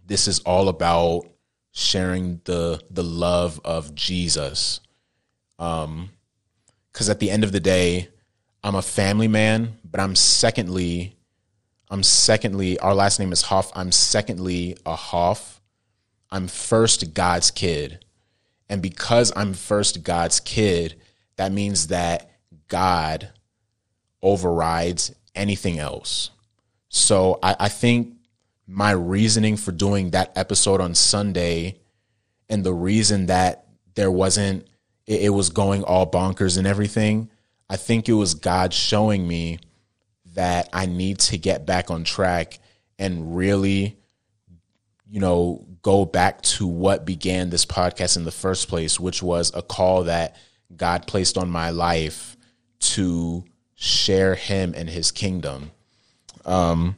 this 0.06 0.28
is 0.28 0.40
all 0.40 0.70
about 0.70 1.26
sharing 1.72 2.42
the 2.46 2.82
the 2.90 3.04
love 3.04 3.60
of 3.64 3.94
Jesus. 3.96 4.80
Um 5.58 6.10
cuz 6.94 7.10
at 7.10 7.20
the 7.20 7.30
end 7.30 7.44
of 7.44 7.52
the 7.52 7.60
day, 7.60 8.10
I'm 8.64 8.76
a 8.76 8.82
family 8.82 9.28
man, 9.28 9.78
but 9.84 10.00
I'm 10.00 10.16
secondly 10.16 11.16
I'm 11.90 12.04
secondly 12.04 12.80
our 12.80 12.96
last 12.96 13.20
name 13.20 13.32
is 13.32 13.44
Hoff. 13.44 13.72
I'm 13.76 13.92
secondly 13.92 14.78
a 14.86 14.96
Hoff. 14.96 15.62
I'm 16.32 16.48
first 16.48 17.14
God's 17.14 17.52
kid. 17.52 18.06
And 18.68 18.82
because 18.82 19.34
I'm 19.36 19.54
first 19.54 20.04
God's 20.04 20.40
kid, 20.40 20.96
that 21.38 21.52
means 21.52 21.88
that 21.88 22.30
God 22.68 23.30
overrides 24.22 25.16
anything 25.34 25.80
else. 25.80 26.30
So 26.90 27.40
I, 27.42 27.56
I 27.60 27.70
think 27.70 28.16
my 28.68 28.92
reasoning 28.92 29.58
for 29.58 29.72
doing 29.72 30.12
that 30.12 30.32
episode 30.36 30.82
on 30.82 30.94
Sunday 30.96 31.80
and 32.50 32.64
the 32.64 32.74
reason 32.74 33.28
that 33.28 33.66
there 33.96 34.12
wasn't, 34.12 34.68
it, 35.06 35.24
it 35.24 35.30
was 35.30 35.50
going 35.50 35.84
all 35.84 36.10
bonkers 36.10 36.58
and 36.58 36.68
everything, 36.68 37.30
I 37.70 37.78
think 37.78 38.10
it 38.10 38.14
was 38.14 38.34
God 38.34 38.74
showing 38.74 39.28
me 39.28 39.60
that 40.34 40.70
I 40.74 40.86
need 40.86 41.20
to 41.20 41.38
get 41.38 41.66
back 41.66 41.92
on 41.92 42.04
track 42.04 42.60
and 42.98 43.36
really, 43.36 43.98
you 45.08 45.20
know, 45.20 45.66
go 45.82 46.06
back 46.06 46.42
to 46.42 46.68
what 46.68 47.06
began 47.06 47.50
this 47.50 47.66
podcast 47.66 48.18
in 48.18 48.26
the 48.26 48.32
first 48.32 48.68
place, 48.68 49.00
which 49.00 49.24
was 49.24 49.52
a 49.56 49.62
call 49.62 50.04
that 50.04 50.36
God 50.76 51.08
placed 51.08 51.38
on 51.38 51.50
my 51.50 51.70
life 51.70 52.36
to 52.80 53.44
share 53.76 54.36
Him 54.36 54.74
and 54.76 54.90
His 54.90 55.12
kingdom. 55.12 55.72
Um, 56.46 56.96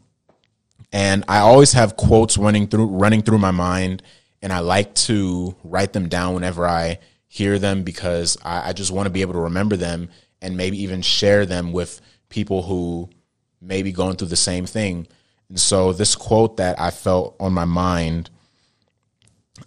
and 0.92 1.24
I 1.28 1.40
always 1.40 1.74
have 1.74 1.96
quotes 1.96 2.38
running 2.38 2.68
through 2.68 2.88
running 2.88 3.22
through 3.22 3.38
my 3.38 3.52
mind, 3.52 4.04
and 4.42 4.52
I 4.52 4.60
like 4.60 4.94
to 4.96 5.56
write 5.64 5.94
them 5.94 6.10
down 6.10 6.34
whenever 6.34 6.68
I 6.68 7.00
hear 7.28 7.58
them 7.60 7.84
because 7.84 8.38
I, 8.44 8.70
I 8.70 8.74
just 8.74 8.92
want 8.92 9.06
to 9.06 9.12
be 9.12 9.22
able 9.22 9.34
to 9.34 9.40
remember 9.40 9.78
them 9.78 10.10
and 10.42 10.58
maybe 10.58 10.82
even 10.84 11.02
share 11.02 11.46
them 11.46 11.72
with 11.72 12.02
people 12.28 12.64
who 12.64 13.10
may 13.62 13.84
be 13.84 13.92
going 13.92 14.18
through 14.18 14.28
the 14.28 14.36
same 14.36 14.66
thing. 14.66 15.08
And 15.48 15.60
so 15.60 15.94
this 15.94 16.16
quote 16.16 16.58
that 16.58 16.80
I 16.80 16.92
felt 16.92 17.36
on 17.40 17.54
my 17.54 17.66
mind, 17.66 18.30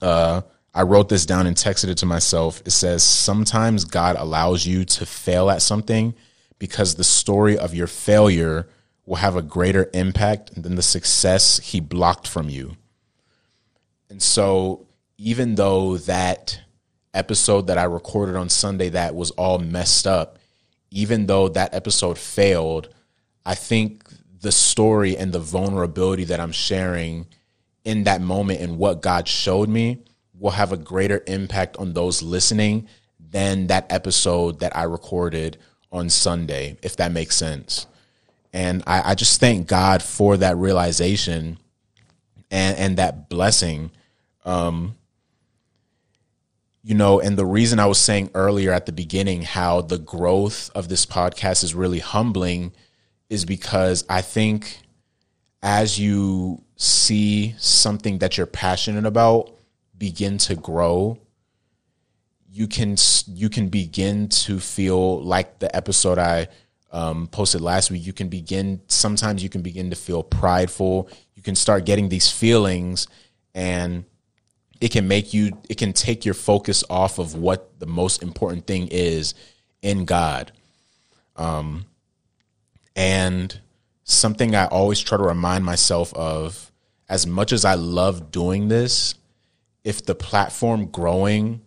uh, 0.03 0.43
I 0.75 0.83
wrote 0.83 1.09
this 1.09 1.25
down 1.25 1.47
and 1.47 1.57
texted 1.57 1.89
it 1.89 1.99
to 1.99 2.07
myself. 2.07 2.61
It 2.67 2.73
says, 2.73 3.03
Sometimes 3.03 3.85
God 3.85 4.17
allows 4.19 4.67
you 4.67 4.85
to 4.85 5.07
fail 5.07 5.49
at 5.49 5.63
something 5.63 6.15
because 6.59 6.97
the 6.97 7.05
story 7.05 7.57
of 7.57 7.75
your 7.75 7.87
failure 7.87 8.69
will 9.07 9.17
have 9.17 9.37
a 9.37 9.43
greater 9.43 9.91
impact 9.93 10.61
than 10.63 10.77
the 10.77 10.83
success 10.83 11.59
he 11.59 11.81
blocked 11.81 12.27
from 12.27 12.49
you. 12.49 12.77
And 14.09 14.23
so, 14.23 14.87
even 15.19 15.55
though 15.55 15.97
that 15.99 16.61
episode 17.13 17.67
that 17.69 17.79
I 17.79 17.85
recorded 17.85 18.37
on 18.37 18.49
Sunday 18.49 18.89
that 18.91 19.15
was 19.15 19.31
all 19.33 19.59
messed 19.59 20.07
up, 20.07 20.39
even 20.91 21.27
though 21.27 21.49
that 21.49 21.75
episode 21.75 22.19
failed, 22.19 22.89
I 23.45 23.55
think 23.55 24.05
the 24.41 24.53
story 24.53 25.17
and 25.17 25.33
the 25.33 25.41
vulnerability 25.41 26.25
that 26.25 26.41
I'm 26.41 26.53
sharing 26.53 27.27
in 27.85 28.05
that 28.05 28.21
moment 28.21 28.61
and 28.61 28.79
what 28.79 29.03
God 29.03 29.29
showed 29.29 29.69
me 29.69 30.05
will 30.39 30.53
have 30.53 30.73
a 30.73 30.77
greater 30.77 31.23
impact 31.27 31.77
on 31.77 31.93
those 31.93 32.23
listening 32.23 32.89
than 33.19 33.67
that 33.69 33.87
episode 33.91 34.61
that 34.61 34.77
I 34.77 34.85
recorded 34.85 35.59
on 35.93 36.09
Sunday, 36.09 36.77
if 36.83 36.97
that 36.97 37.13
makes 37.13 37.37
sense. 37.37 37.87
And 38.55 38.85
I, 38.87 39.11
I 39.11 39.15
just 39.17 39.41
thank 39.41 39.67
God 39.67 40.01
for 40.01 40.37
that 40.37 40.57
realization 40.57 41.59
and, 42.53 42.79
and 42.79 42.97
that 42.99 43.29
blessing. 43.29 43.91
Um, 44.45 44.95
you 46.85 46.95
know, 46.95 47.19
and 47.19 47.37
the 47.37 47.45
reason 47.45 47.81
I 47.81 47.87
was 47.87 47.99
saying 47.99 48.31
earlier 48.33 48.71
at 48.71 48.87
the 48.87 48.93
beginning 48.93 49.43
how 49.43 49.81
the 49.81 49.99
growth 49.99 50.71
of 50.73 50.89
this 50.89 51.05
podcast 51.05 51.65
is 51.65 51.75
really 51.75 51.99
humbling 51.99 52.73
is 53.29 53.45
because 53.45 54.05
I 54.09 54.21
think 54.21 54.79
as 55.61 55.99
you 55.99 56.63
see 56.77 57.57
something 57.59 58.19
that 58.19 58.37
you're 58.37 58.47
passionate 58.47 59.05
about 59.05 59.51
begin 59.99 60.39
to 60.39 60.55
grow, 60.55 61.19
you 62.49 62.69
can 62.69 62.95
you 63.27 63.49
can 63.49 63.69
begin 63.69 64.29
to 64.29 64.61
feel 64.61 65.21
like 65.23 65.59
the 65.59 65.75
episode 65.75 66.19
I 66.19 66.47
um, 66.95 67.27
posted 67.27 67.61
last 67.61 67.91
week. 67.91 68.07
You 68.07 68.13
can 68.13 68.29
begin 68.29 68.81
sometimes 68.87 69.43
you 69.43 69.51
can 69.51 69.61
begin 69.61 69.91
to 69.91 69.97
feel 69.97 70.23
prideful. 70.23 71.11
You 71.35 71.43
can 71.43 71.57
start 71.57 71.85
getting 71.85 72.09
these 72.09 72.31
feelings, 72.31 73.09
and 73.55 74.05
it 74.81 74.93
can 74.93 75.09
make 75.09 75.35
you 75.35 75.59
it 75.69 75.77
can 75.77 75.93
take 75.93 76.25
your 76.25 76.35
focus 76.35 76.85
off 76.89 77.19
of 77.19 77.35
what 77.35 77.79
the 77.81 77.87
most 77.87 78.23
important 78.23 78.67
thing 78.67 78.89
is 78.89 79.35
in 79.83 80.05
God. 80.05 80.53
Um, 81.37 81.87
and 82.95 83.59
something 84.05 84.55
I 84.55 84.67
always 84.67 85.01
try 85.01 85.19
to 85.19 85.25
remind 85.25 85.65
myself 85.65 86.15
of 86.15 86.71
as 87.09 87.27
much 87.27 87.53
as 87.53 87.65
I 87.65 87.75
love 87.75 88.31
doing 88.31 88.69
this, 88.69 89.17
if 89.83 90.07
the 90.07 90.15
platform 90.15 90.87
growing 90.87 91.61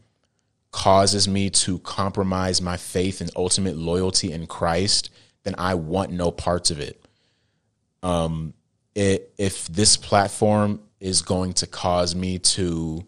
causes 0.72 1.28
me 1.28 1.50
to 1.50 1.80
compromise 1.80 2.62
my 2.62 2.78
faith 2.78 3.20
and 3.20 3.30
ultimate 3.36 3.76
loyalty 3.76 4.32
in 4.32 4.48
Christ, 4.48 5.10
then 5.48 5.56
I 5.58 5.76
want 5.76 6.12
no 6.12 6.30
parts 6.30 6.72
of 6.72 6.82
it. 6.82 7.02
Um, 8.04 8.54
it, 8.94 9.34
if 9.38 9.68
this 9.68 9.96
platform 9.96 10.82
is 11.00 11.22
going 11.22 11.54
to 11.54 11.68
cause 11.68 12.14
me 12.14 12.40
to 12.40 13.06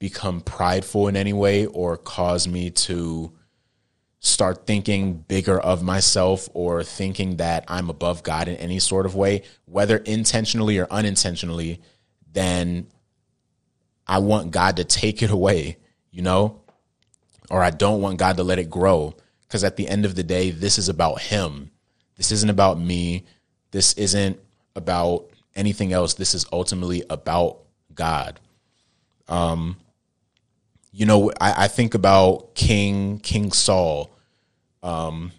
become 0.00 0.40
prideful 0.40 1.06
in 1.06 1.16
any 1.16 1.32
way 1.32 1.66
or 1.66 1.96
cause 1.96 2.48
me 2.48 2.70
to 2.70 3.32
start 4.18 4.66
thinking 4.66 5.14
bigger 5.14 5.60
of 5.60 5.84
myself 5.84 6.48
or 6.52 6.82
thinking 6.82 7.36
that 7.36 7.64
I'm 7.68 7.90
above 7.90 8.24
God 8.24 8.48
in 8.48 8.56
any 8.56 8.80
sort 8.80 9.06
of 9.06 9.14
way, 9.14 9.42
whether 9.64 9.98
intentionally 9.98 10.78
or 10.78 10.88
unintentionally, 10.90 11.80
then 12.32 12.88
I 14.04 14.18
want 14.18 14.50
God 14.50 14.78
to 14.78 14.84
take 14.84 15.22
it 15.22 15.30
away, 15.30 15.76
you 16.10 16.22
know? 16.22 16.60
Or 17.48 17.62
I 17.62 17.70
don't 17.70 18.00
want 18.00 18.18
God 18.18 18.36
to 18.38 18.42
let 18.42 18.58
it 18.58 18.68
grow. 18.68 19.14
Because 19.48 19.64
at 19.64 19.76
the 19.76 19.88
end 19.88 20.04
of 20.04 20.14
the 20.14 20.22
day, 20.22 20.50
this 20.50 20.78
is 20.78 20.88
about 20.88 21.22
Him. 21.22 21.70
This 22.16 22.30
isn't 22.30 22.50
about 22.50 22.78
me. 22.78 23.24
This 23.70 23.94
isn't 23.94 24.38
about 24.76 25.26
anything 25.56 25.92
else. 25.92 26.14
This 26.14 26.34
is 26.34 26.46
ultimately 26.52 27.02
about 27.08 27.58
God. 27.94 28.38
Um, 29.26 29.76
you 30.92 31.06
know, 31.06 31.30
I, 31.40 31.64
I 31.64 31.68
think 31.68 31.94
about 31.94 32.54
King 32.54 33.18
King 33.20 33.52
Saul. 33.52 34.10
Um, 34.82 35.32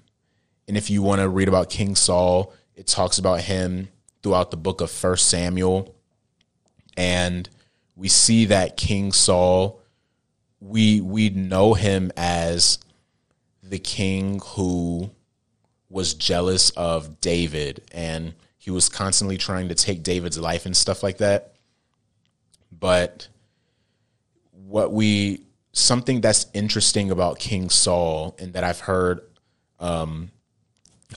and 0.67 0.77
if 0.77 0.89
you 0.89 1.01
want 1.01 1.21
to 1.21 1.29
read 1.29 1.47
about 1.47 1.69
King 1.69 1.95
Saul, 1.95 2.53
it 2.75 2.87
talks 2.87 3.17
about 3.17 3.41
him 3.41 3.89
throughout 4.21 4.51
the 4.51 4.57
book 4.57 4.81
of 4.81 4.91
First 4.91 5.29
Samuel, 5.29 5.95
and 6.95 7.49
we 7.95 8.07
see 8.07 8.45
that 8.45 8.77
King 8.77 9.11
Saul, 9.11 9.81
we 10.59 11.01
we 11.01 11.29
know 11.29 11.73
him 11.73 12.11
as 12.15 12.79
the 13.69 13.79
king 13.79 14.41
who 14.43 15.11
was 15.89 16.13
jealous 16.13 16.69
of 16.71 17.21
David, 17.21 17.81
and 17.91 18.33
he 18.57 18.71
was 18.71 18.89
constantly 18.89 19.37
trying 19.37 19.69
to 19.69 19.75
take 19.75 20.03
David's 20.03 20.37
life 20.37 20.65
and 20.65 20.75
stuff 20.75 21.03
like 21.03 21.17
that. 21.17 21.53
But 22.71 23.27
what 24.51 24.91
we 24.91 25.41
something 25.71 26.21
that's 26.21 26.47
interesting 26.53 27.11
about 27.11 27.39
King 27.39 27.69
Saul 27.69 28.35
and 28.39 28.53
that 28.53 28.63
I've 28.63 28.81
heard 28.81 29.21
um, 29.79 30.31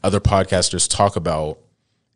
other 0.02 0.21
podcasters 0.21 0.88
talk 0.88 1.16
about 1.16 1.59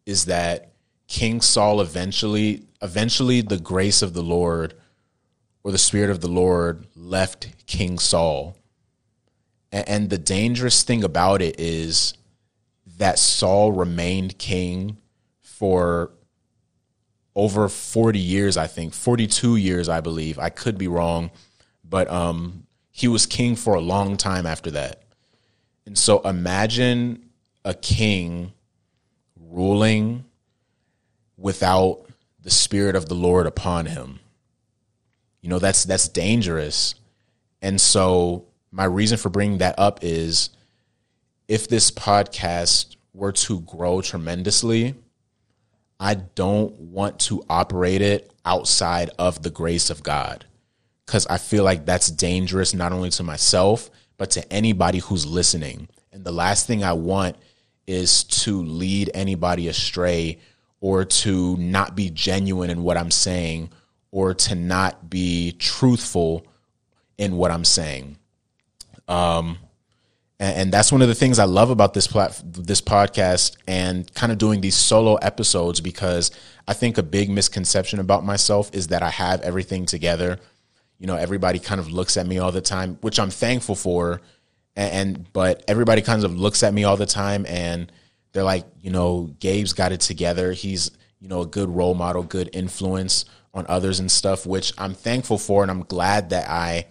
is 0.04 0.26
that 0.26 0.72
King 1.08 1.40
Saul 1.40 1.80
eventually 1.80 2.64
eventually 2.82 3.40
the 3.40 3.58
grace 3.58 4.02
of 4.02 4.12
the 4.12 4.22
Lord 4.22 4.74
or 5.64 5.72
the 5.72 5.78
spirit 5.78 6.10
of 6.10 6.20
the 6.20 6.28
Lord 6.28 6.86
left 6.94 7.48
King 7.66 7.98
Saul. 7.98 8.56
And, 9.72 10.08
the 10.10 10.18
dangerous 10.18 10.82
thing 10.84 11.04
about 11.04 11.42
it 11.42 11.60
is 11.60 12.14
that 12.98 13.18
Saul 13.18 13.72
remained 13.72 14.38
king 14.38 14.96
for 15.40 16.12
over 17.34 17.68
40 17.68 18.18
years, 18.18 18.56
I 18.56 18.66
think, 18.66 18.94
42 18.94 19.56
years, 19.56 19.88
I 19.88 20.00
believe. 20.00 20.38
I 20.38 20.48
could 20.48 20.78
be 20.78 20.88
wrong, 20.88 21.30
but 21.84 22.10
um, 22.10 22.66
he 22.90 23.08
was 23.08 23.26
king 23.26 23.56
for 23.56 23.74
a 23.74 23.80
long 23.80 24.16
time 24.16 24.46
after 24.46 24.70
that. 24.70 25.02
And 25.84 25.98
so 25.98 26.20
imagine 26.20 27.26
a 27.64 27.74
king 27.74 28.52
ruling 29.38 30.24
without 31.36 32.06
the 32.42 32.50
spirit 32.50 32.96
of 32.96 33.08
the 33.08 33.14
Lord 33.14 33.46
upon 33.46 33.86
him. 33.86 34.20
You 35.42 35.50
know, 35.50 35.58
that's 35.58 35.84
that's 35.84 36.08
dangerous. 36.08 36.94
And 37.60 37.80
so 37.80 38.46
my 38.76 38.84
reason 38.84 39.16
for 39.16 39.30
bringing 39.30 39.58
that 39.58 39.74
up 39.78 40.00
is 40.02 40.50
if 41.48 41.66
this 41.66 41.90
podcast 41.90 42.96
were 43.14 43.32
to 43.32 43.60
grow 43.60 44.02
tremendously, 44.02 44.94
I 45.98 46.16
don't 46.16 46.78
want 46.78 47.18
to 47.20 47.42
operate 47.48 48.02
it 48.02 48.30
outside 48.44 49.08
of 49.18 49.42
the 49.42 49.48
grace 49.48 49.88
of 49.88 50.02
God 50.02 50.44
because 51.06 51.26
I 51.26 51.38
feel 51.38 51.64
like 51.64 51.86
that's 51.86 52.10
dangerous 52.10 52.74
not 52.74 52.92
only 52.92 53.08
to 53.10 53.22
myself, 53.22 53.88
but 54.18 54.30
to 54.32 54.52
anybody 54.52 54.98
who's 54.98 55.24
listening. 55.24 55.88
And 56.12 56.22
the 56.22 56.32
last 56.32 56.66
thing 56.66 56.84
I 56.84 56.92
want 56.92 57.36
is 57.86 58.24
to 58.24 58.62
lead 58.62 59.10
anybody 59.14 59.68
astray 59.68 60.38
or 60.82 61.06
to 61.06 61.56
not 61.56 61.96
be 61.96 62.10
genuine 62.10 62.68
in 62.68 62.82
what 62.82 62.98
I'm 62.98 63.10
saying 63.10 63.70
or 64.10 64.34
to 64.34 64.54
not 64.54 65.08
be 65.08 65.52
truthful 65.52 66.46
in 67.16 67.38
what 67.38 67.50
I'm 67.50 67.64
saying. 67.64 68.18
Um, 69.08 69.58
and, 70.38 70.56
and 70.56 70.72
that's 70.72 70.92
one 70.92 71.02
of 71.02 71.08
the 71.08 71.14
things 71.14 71.38
I 71.38 71.44
love 71.44 71.70
about 71.70 71.94
this 71.94 72.06
plat- 72.06 72.42
this 72.44 72.80
podcast 72.80 73.56
and 73.66 74.12
kind 74.14 74.32
of 74.32 74.38
doing 74.38 74.60
these 74.60 74.76
solo 74.76 75.14
episodes 75.16 75.80
because 75.80 76.30
I 76.68 76.74
think 76.74 76.98
a 76.98 77.02
big 77.02 77.30
misconception 77.30 77.98
about 77.98 78.24
myself 78.24 78.70
is 78.72 78.88
that 78.88 79.02
I 79.02 79.10
have 79.10 79.40
everything 79.42 79.86
together. 79.86 80.38
You 80.98 81.06
know, 81.06 81.16
everybody 81.16 81.58
kind 81.58 81.80
of 81.80 81.90
looks 81.90 82.16
at 82.16 82.26
me 82.26 82.38
all 82.38 82.52
the 82.52 82.60
time, 82.60 82.98
which 83.00 83.18
I'm 83.18 83.30
thankful 83.30 83.74
for. 83.74 84.20
And, 84.74 85.16
and 85.16 85.32
but 85.32 85.64
everybody 85.68 86.02
kind 86.02 86.24
of 86.24 86.38
looks 86.38 86.62
at 86.62 86.74
me 86.74 86.84
all 86.84 86.96
the 86.96 87.06
time 87.06 87.46
and 87.46 87.90
they're 88.32 88.44
like, 88.44 88.66
you 88.82 88.90
know, 88.90 89.34
Gabe's 89.40 89.72
got 89.72 89.92
it 89.92 90.00
together. 90.00 90.52
He's, 90.52 90.90
you 91.20 91.28
know, 91.28 91.40
a 91.40 91.46
good 91.46 91.70
role 91.70 91.94
model, 91.94 92.22
good 92.22 92.50
influence 92.52 93.24
on 93.54 93.64
others 93.68 93.98
and 93.98 94.10
stuff, 94.10 94.44
which 94.44 94.74
I'm 94.76 94.92
thankful 94.92 95.38
for. 95.38 95.62
And 95.62 95.70
I'm 95.70 95.84
glad 95.84 96.30
that 96.30 96.48
I, 96.50 96.86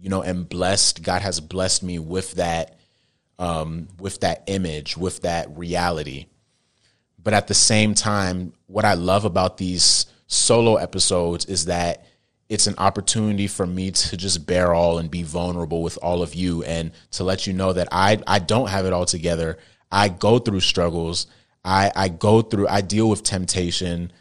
you 0.00 0.08
know, 0.08 0.22
am 0.22 0.44
blessed. 0.44 1.02
God 1.02 1.22
has 1.22 1.40
blessed 1.40 1.82
me 1.82 1.98
with 1.98 2.32
that 2.32 2.76
um, 3.38 3.88
with 3.98 4.20
that 4.20 4.44
image, 4.46 4.96
with 4.96 5.22
that 5.22 5.56
reality. 5.56 6.26
But 7.22 7.34
at 7.34 7.48
the 7.48 7.54
same 7.54 7.94
time, 7.94 8.52
what 8.66 8.84
I 8.84 8.94
love 8.94 9.24
about 9.24 9.58
these 9.58 10.06
solo 10.26 10.76
episodes 10.76 11.44
is 11.44 11.66
that 11.66 12.06
it's 12.48 12.66
an 12.66 12.76
opportunity 12.78 13.48
for 13.48 13.66
me 13.66 13.90
to 13.90 14.16
just 14.16 14.46
bear 14.46 14.72
all 14.72 14.98
and 14.98 15.10
be 15.10 15.24
vulnerable 15.24 15.82
with 15.82 15.98
all 16.00 16.22
of 16.22 16.34
you 16.34 16.62
and 16.62 16.92
to 17.10 17.24
let 17.24 17.46
you 17.46 17.52
know 17.52 17.72
that 17.72 17.88
I, 17.90 18.22
I 18.26 18.38
don't 18.38 18.68
have 18.68 18.86
it 18.86 18.92
all 18.92 19.06
together. 19.06 19.58
I 19.90 20.08
go 20.08 20.38
through 20.38 20.60
struggles. 20.60 21.26
I, 21.64 21.90
I 21.96 22.08
go 22.08 22.42
through, 22.42 22.68
I 22.68 22.80
deal 22.80 23.10
with 23.10 23.24
temptation. 23.24 24.12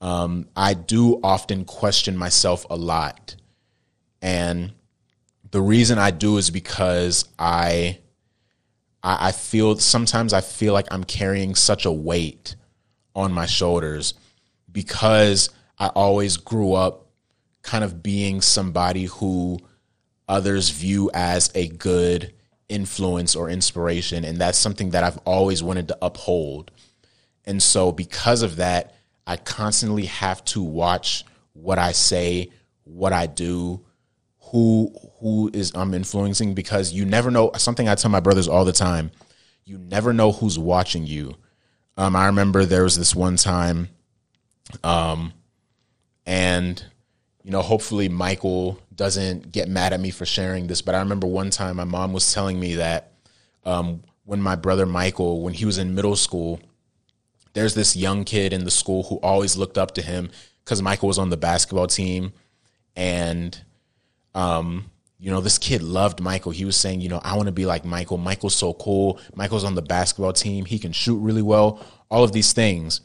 Um, 0.00 0.48
I 0.56 0.72
do 0.72 1.20
often 1.22 1.66
question 1.66 2.16
myself 2.16 2.66
a 2.70 2.76
lot. 2.76 3.36
And 4.22 4.72
the 5.54 5.62
reason 5.62 5.98
I 5.98 6.10
do 6.10 6.36
is 6.36 6.50
because 6.50 7.28
I 7.38 8.00
I, 9.04 9.28
I 9.28 9.32
feel 9.32 9.78
sometimes 9.78 10.32
I 10.32 10.40
feel 10.40 10.72
like 10.72 10.88
I'm 10.90 11.04
carrying 11.04 11.54
such 11.54 11.84
a 11.84 11.92
weight 11.92 12.56
on 13.14 13.30
my 13.30 13.46
shoulders 13.46 14.14
because 14.72 15.50
I 15.78 15.86
always 15.94 16.38
grew 16.38 16.72
up 16.72 17.06
kind 17.62 17.84
of 17.84 18.02
being 18.02 18.40
somebody 18.40 19.04
who 19.04 19.60
others 20.28 20.70
view 20.70 21.08
as 21.14 21.52
a 21.54 21.68
good 21.68 22.34
influence 22.68 23.36
or 23.36 23.48
inspiration. 23.48 24.24
And 24.24 24.38
that's 24.38 24.58
something 24.58 24.90
that 24.90 25.04
I've 25.04 25.18
always 25.18 25.62
wanted 25.62 25.86
to 25.86 25.98
uphold. 26.02 26.72
And 27.44 27.62
so, 27.62 27.92
because 27.92 28.42
of 28.42 28.56
that, 28.56 28.96
I 29.24 29.36
constantly 29.36 30.06
have 30.06 30.44
to 30.46 30.64
watch 30.64 31.24
what 31.52 31.78
I 31.78 31.92
say, 31.92 32.50
what 32.82 33.12
I 33.12 33.26
do, 33.26 33.84
who 34.50 34.92
who 35.20 35.50
is 35.52 35.72
I'm 35.74 35.94
influencing 35.94 36.54
because 36.54 36.92
you 36.92 37.04
never 37.04 37.30
know 37.30 37.50
something 37.56 37.88
I 37.88 37.94
tell 37.94 38.10
my 38.10 38.20
brothers 38.20 38.48
all 38.48 38.64
the 38.64 38.72
time. 38.72 39.10
You 39.64 39.78
never 39.78 40.12
know 40.12 40.32
who's 40.32 40.58
watching 40.58 41.06
you. 41.06 41.34
Um, 41.96 42.16
I 42.16 42.26
remember 42.26 42.64
there 42.64 42.82
was 42.82 42.98
this 42.98 43.14
one 43.14 43.36
time, 43.36 43.88
um, 44.82 45.32
and 46.26 46.84
you 47.42 47.50
know, 47.50 47.62
hopefully 47.62 48.08
Michael 48.08 48.78
doesn't 48.94 49.52
get 49.52 49.68
mad 49.68 49.92
at 49.92 50.00
me 50.00 50.10
for 50.10 50.26
sharing 50.26 50.66
this, 50.66 50.82
but 50.82 50.94
I 50.94 51.00
remember 51.00 51.26
one 51.26 51.50
time 51.50 51.76
my 51.76 51.84
mom 51.84 52.12
was 52.12 52.32
telling 52.32 52.58
me 52.58 52.76
that 52.76 53.12
um, 53.64 54.02
when 54.24 54.40
my 54.40 54.56
brother 54.56 54.86
Michael, 54.86 55.42
when 55.42 55.52
he 55.54 55.64
was 55.64 55.78
in 55.78 55.94
middle 55.94 56.16
school, 56.16 56.60
there's 57.52 57.74
this 57.74 57.96
young 57.96 58.24
kid 58.24 58.52
in 58.52 58.64
the 58.64 58.70
school 58.70 59.04
who 59.04 59.16
always 59.16 59.56
looked 59.56 59.78
up 59.78 59.92
to 59.94 60.02
him 60.02 60.30
because 60.64 60.82
Michael 60.82 61.08
was 61.08 61.18
on 61.18 61.30
the 61.30 61.36
basketball 61.36 61.86
team, 61.86 62.32
and 62.96 63.62
um, 64.34 64.90
you 65.18 65.30
know, 65.30 65.40
this 65.40 65.58
kid 65.58 65.82
loved 65.82 66.20
Michael. 66.20 66.52
He 66.52 66.64
was 66.64 66.76
saying, 66.76 67.00
you 67.00 67.08
know, 67.08 67.20
I 67.22 67.36
want 67.36 67.46
to 67.46 67.52
be 67.52 67.66
like 67.66 67.84
Michael. 67.84 68.18
Michael's 68.18 68.54
so 68.54 68.74
cool. 68.74 69.18
Michael's 69.34 69.64
on 69.64 69.74
the 69.74 69.82
basketball 69.82 70.32
team. 70.32 70.64
He 70.64 70.78
can 70.78 70.92
shoot 70.92 71.16
really 71.16 71.42
well. 71.42 71.80
All 72.10 72.24
of 72.24 72.32
these 72.32 72.52
things. 72.52 73.00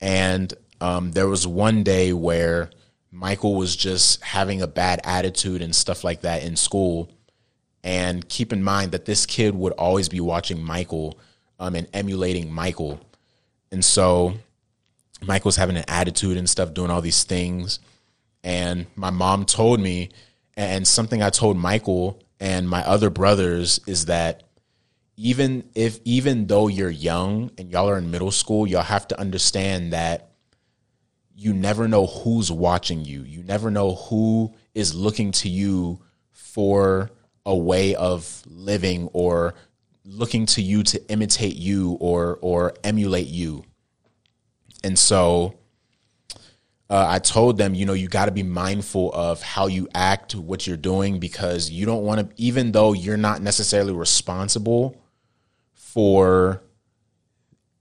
And 0.00 0.52
um, 0.80 1.12
there 1.12 1.28
was 1.28 1.46
one 1.46 1.82
day 1.82 2.12
where 2.12 2.70
Michael 3.10 3.54
was 3.54 3.76
just 3.76 4.22
having 4.22 4.62
a 4.62 4.66
bad 4.66 5.00
attitude 5.04 5.62
and 5.62 5.74
stuff 5.74 6.04
like 6.04 6.22
that 6.22 6.42
in 6.42 6.56
school. 6.56 7.10
And 7.82 8.28
keep 8.28 8.52
in 8.52 8.62
mind 8.62 8.92
that 8.92 9.04
this 9.04 9.26
kid 9.26 9.54
would 9.54 9.72
always 9.74 10.08
be 10.08 10.20
watching 10.20 10.62
Michael 10.62 11.18
um, 11.58 11.74
and 11.74 11.88
emulating 11.92 12.52
Michael. 12.52 13.00
And 13.70 13.84
so 13.84 14.34
Michael's 15.22 15.56
having 15.56 15.76
an 15.76 15.84
attitude 15.88 16.36
and 16.36 16.48
stuff, 16.48 16.74
doing 16.74 16.90
all 16.90 17.00
these 17.00 17.24
things. 17.24 17.78
And 18.42 18.86
my 18.96 19.10
mom 19.10 19.44
told 19.44 19.80
me 19.80 20.10
and 20.56 20.86
something 20.86 21.22
I 21.22 21.30
told 21.30 21.56
Michael 21.56 22.22
and 22.40 22.68
my 22.68 22.82
other 22.84 23.10
brothers 23.10 23.80
is 23.86 24.06
that 24.06 24.42
even 25.16 25.68
if 25.74 26.00
even 26.04 26.46
though 26.46 26.68
you're 26.68 26.90
young 26.90 27.50
and 27.58 27.70
y'all 27.70 27.88
are 27.88 27.98
in 27.98 28.10
middle 28.10 28.30
school, 28.30 28.66
y'all 28.66 28.82
have 28.82 29.08
to 29.08 29.20
understand 29.20 29.92
that 29.92 30.30
you 31.34 31.52
never 31.52 31.86
know 31.86 32.06
who's 32.06 32.50
watching 32.50 33.04
you. 33.04 33.22
You 33.22 33.42
never 33.42 33.70
know 33.70 33.94
who 33.94 34.54
is 34.74 34.94
looking 34.94 35.32
to 35.32 35.48
you 35.48 36.02
for 36.32 37.10
a 37.44 37.56
way 37.56 37.94
of 37.94 38.42
living 38.46 39.08
or 39.12 39.54
looking 40.04 40.46
to 40.46 40.62
you 40.62 40.82
to 40.82 41.10
imitate 41.10 41.56
you 41.56 41.92
or 42.00 42.38
or 42.40 42.74
emulate 42.84 43.28
you. 43.28 43.64
And 44.84 44.98
so 44.98 45.58
uh, 46.88 47.04
I 47.08 47.18
told 47.18 47.58
them, 47.58 47.74
you 47.74 47.84
know, 47.84 47.94
you 47.94 48.06
got 48.06 48.26
to 48.26 48.32
be 48.32 48.44
mindful 48.44 49.12
of 49.12 49.42
how 49.42 49.66
you 49.66 49.88
act, 49.94 50.34
what 50.36 50.66
you're 50.66 50.76
doing, 50.76 51.18
because 51.18 51.68
you 51.68 51.84
don't 51.84 52.04
want 52.04 52.20
to, 52.20 52.42
even 52.42 52.72
though 52.72 52.92
you're 52.92 53.16
not 53.16 53.42
necessarily 53.42 53.92
responsible 53.92 55.00
for 55.72 56.62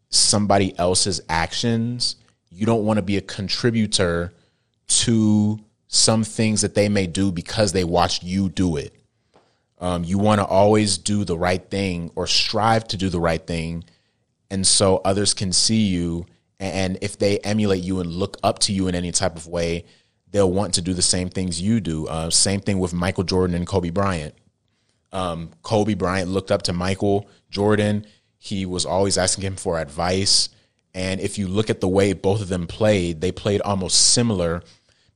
somebody 0.09 0.77
else's 0.79 1.21
actions, 1.29 2.15
you 2.49 2.65
don't 2.65 2.85
want 2.85 2.97
to 2.97 3.03
be 3.03 3.17
a 3.17 3.21
contributor 3.21 4.33
to 4.87 5.59
some 5.87 6.23
things 6.23 6.61
that 6.61 6.73
they 6.73 6.89
may 6.89 7.05
do 7.05 7.31
because 7.31 7.73
they 7.73 7.83
watched 7.83 8.23
you 8.23 8.49
do 8.49 8.77
it. 8.77 8.93
Um, 9.77 10.03
you 10.03 10.17
want 10.17 10.39
to 10.39 10.45
always 10.45 10.97
do 10.97 11.25
the 11.25 11.37
right 11.37 11.69
thing 11.69 12.11
or 12.15 12.25
strive 12.25 12.87
to 12.87 12.97
do 12.97 13.09
the 13.09 13.19
right 13.19 13.45
thing. 13.45 13.83
And 14.49 14.65
so 14.65 15.01
others 15.05 15.33
can 15.33 15.51
see 15.51 15.83
you 15.83 16.25
and 16.59 16.97
if 17.01 17.17
they 17.17 17.39
emulate 17.39 17.83
you 17.83 17.99
and 17.99 18.09
look 18.09 18.37
up 18.43 18.59
to 18.59 18.73
you 18.73 18.87
in 18.87 18.95
any 18.95 19.11
type 19.11 19.35
of 19.35 19.47
way, 19.47 19.85
they'll 20.31 20.51
want 20.51 20.73
to 20.75 20.81
do 20.81 20.93
the 20.93 21.01
same 21.01 21.29
things 21.29 21.61
you 21.61 21.79
do. 21.79 22.07
Uh, 22.07 22.29
same 22.29 22.59
thing 22.59 22.79
with 22.79 22.93
Michael 22.93 23.23
Jordan 23.23 23.55
and 23.55 23.67
Kobe 23.67 23.89
Bryant. 23.89 24.35
Um, 25.11 25.51
Kobe 25.61 25.93
Bryant 25.93 26.29
looked 26.29 26.51
up 26.51 26.63
to 26.63 26.73
Michael 26.73 27.29
Jordan. 27.49 28.05
He 28.37 28.65
was 28.65 28.85
always 28.85 29.17
asking 29.17 29.43
him 29.43 29.55
for 29.55 29.79
advice. 29.79 30.49
And 30.93 31.19
if 31.19 31.37
you 31.37 31.47
look 31.47 31.69
at 31.69 31.81
the 31.81 31.87
way 31.87 32.13
both 32.13 32.41
of 32.41 32.47
them 32.47 32.67
played, 32.67 33.21
they 33.21 33.31
played 33.31 33.61
almost 33.61 34.13
similar 34.13 34.63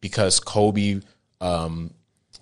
because 0.01 0.39
Kobe, 0.39 1.01
um, 1.41 1.93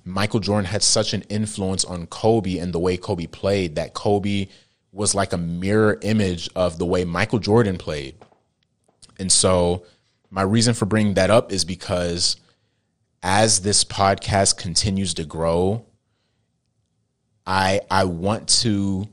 Michael 0.04 0.40
Jordan 0.40 0.66
had 0.66 0.84
such 0.84 1.14
an 1.14 1.24
influence 1.24 1.84
on 1.84 2.08
Kobe 2.08 2.58
and 2.58 2.74
the 2.74 2.80
way 2.80 2.98
Kobe 2.98 3.28
played 3.28 3.76
that 3.76 3.94
Kobe 3.94 4.48
was 4.92 5.14
like 5.14 5.34
a 5.34 5.38
mirror 5.38 6.00
image 6.02 6.50
of 6.56 6.78
the 6.78 6.86
way 6.86 7.06
Michael 7.06 7.40
Jordan 7.40 7.78
played. 7.78 8.16
And 9.20 9.32
so 9.32 9.86
my 10.30 10.42
reason 10.42 10.74
for 10.74 10.86
bringing 10.86 11.16
that 11.16 11.30
up 11.30 11.52
is 11.52 11.66
because 11.66 12.38
as 13.24 13.62
this 13.62 13.84
podcast 13.84 14.58
continues 14.58 15.14
to 15.16 15.24
grow, 15.24 15.86
I 17.46 17.82
I 17.90 18.04
want 18.04 18.48
to 18.62 19.08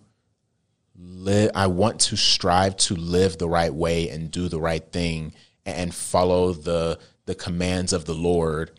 live 0.97 1.51
I 1.55 1.69
want 1.69 2.01
to 2.01 2.17
strive 2.17 2.77
to 2.77 2.95
live 2.95 3.39
the 3.39 3.49
right 3.49 3.73
way 3.73 4.09
and 4.09 4.31
do 4.31 4.49
the 4.49 4.61
right 4.61 4.85
thing 4.93 5.33
and 5.65 5.95
follow 5.95 6.53
the 6.53 6.99
the 7.27 7.35
commands 7.35 7.93
of 7.93 8.05
the 8.05 8.15
Lord 8.15 8.79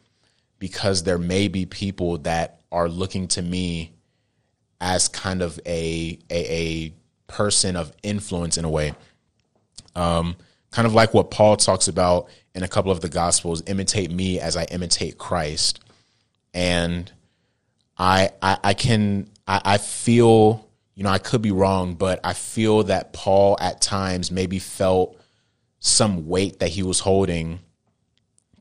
because 0.60 1.04
there 1.04 1.18
may 1.18 1.48
be 1.48 1.66
people 1.66 2.20
that 2.20 2.62
are 2.72 2.90
looking 2.90 3.28
to 3.30 3.42
me 3.42 3.94
as 4.80 5.08
kind 5.08 5.42
of 5.42 5.60
a 5.66 6.20
a, 6.30 6.54
a 6.54 6.94
person 7.28 7.76
of 7.76 7.92
influence 8.04 8.58
in 8.58 8.66
a 8.66 8.70
way. 8.70 8.94
Um, 9.96 10.36
kind 10.76 10.86
of 10.86 10.94
like 10.94 11.14
what 11.14 11.32
Paul 11.32 11.56
talks 11.56 11.88
about 11.88 12.28
in 12.54 12.62
a 12.62 12.68
couple 12.68 12.92
of 12.92 13.00
the 13.00 13.08
gospels, 13.08 13.64
imitate 13.66 14.12
me 14.12 14.42
as 14.42 14.58
I 14.58 14.66
imitate 14.66 15.18
Christ. 15.18 15.80
And 16.54 17.10
I 17.98 18.32
I, 18.42 18.58
I 18.62 18.74
can 18.74 19.30
I, 19.48 19.62
I 19.64 19.78
feel, 19.78 20.70
you 20.94 21.04
know, 21.04 21.10
I 21.10 21.18
could 21.18 21.42
be 21.42 21.54
wrong, 21.54 21.96
but 21.96 22.20
I 22.26 22.34
feel 22.34 22.84
that 22.84 23.14
Paul 23.14 23.56
at 23.62 23.80
times 23.80 24.32
maybe 24.32 24.60
felt 24.60 25.18
some 25.80 26.28
weight 26.28 26.60
that 26.60 26.70
he 26.70 26.84
was 26.84 27.00
holding 27.00 27.60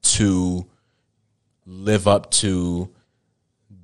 to 0.03 0.67
live 1.67 2.07
up 2.07 2.31
to 2.31 2.95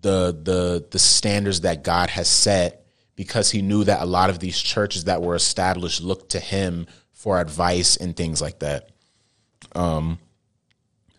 the 0.03 0.38
the 0.40 0.87
the 0.88 1.01
standards 1.01 1.62
that 1.62 1.83
God 1.83 2.11
has 2.11 2.29
set 2.29 2.87
because 3.16 3.51
he 3.51 3.61
knew 3.61 3.83
that 3.83 4.03
a 4.03 4.07
lot 4.07 4.31
of 4.31 4.38
these 4.38 4.57
churches 4.57 5.05
that 5.05 5.21
were 5.21 5.35
established 5.35 6.01
looked 6.01 6.31
to 6.31 6.38
him 6.38 6.87
for 7.21 7.39
advice 7.39 7.97
and 7.97 8.17
things 8.17 8.41
like 8.41 8.61
that. 8.61 8.89
Um 9.75 10.19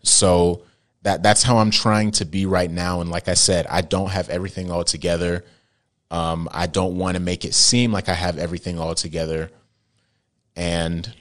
so 0.02 0.62
that 1.02 1.22
that's 1.22 1.44
how 1.44 1.58
I'm 1.58 1.70
trying 1.70 2.10
to 2.12 2.24
be 2.24 2.44
right 2.44 2.70
now 2.70 3.00
and 3.00 3.10
like 3.10 3.28
I 3.28 3.34
said, 3.34 3.66
I 3.68 3.82
don't 3.82 4.10
have 4.10 4.28
everything 4.28 4.70
all 4.70 4.84
together. 4.84 5.44
Um 6.10 6.48
I 6.52 6.66
don't 6.66 6.98
want 6.98 7.16
to 7.16 7.22
make 7.22 7.44
it 7.44 7.54
seem 7.54 7.92
like 7.92 8.08
I 8.08 8.14
have 8.14 8.36
everything 8.36 8.80
all 8.80 8.96
together. 8.96 9.50
And 10.56 11.12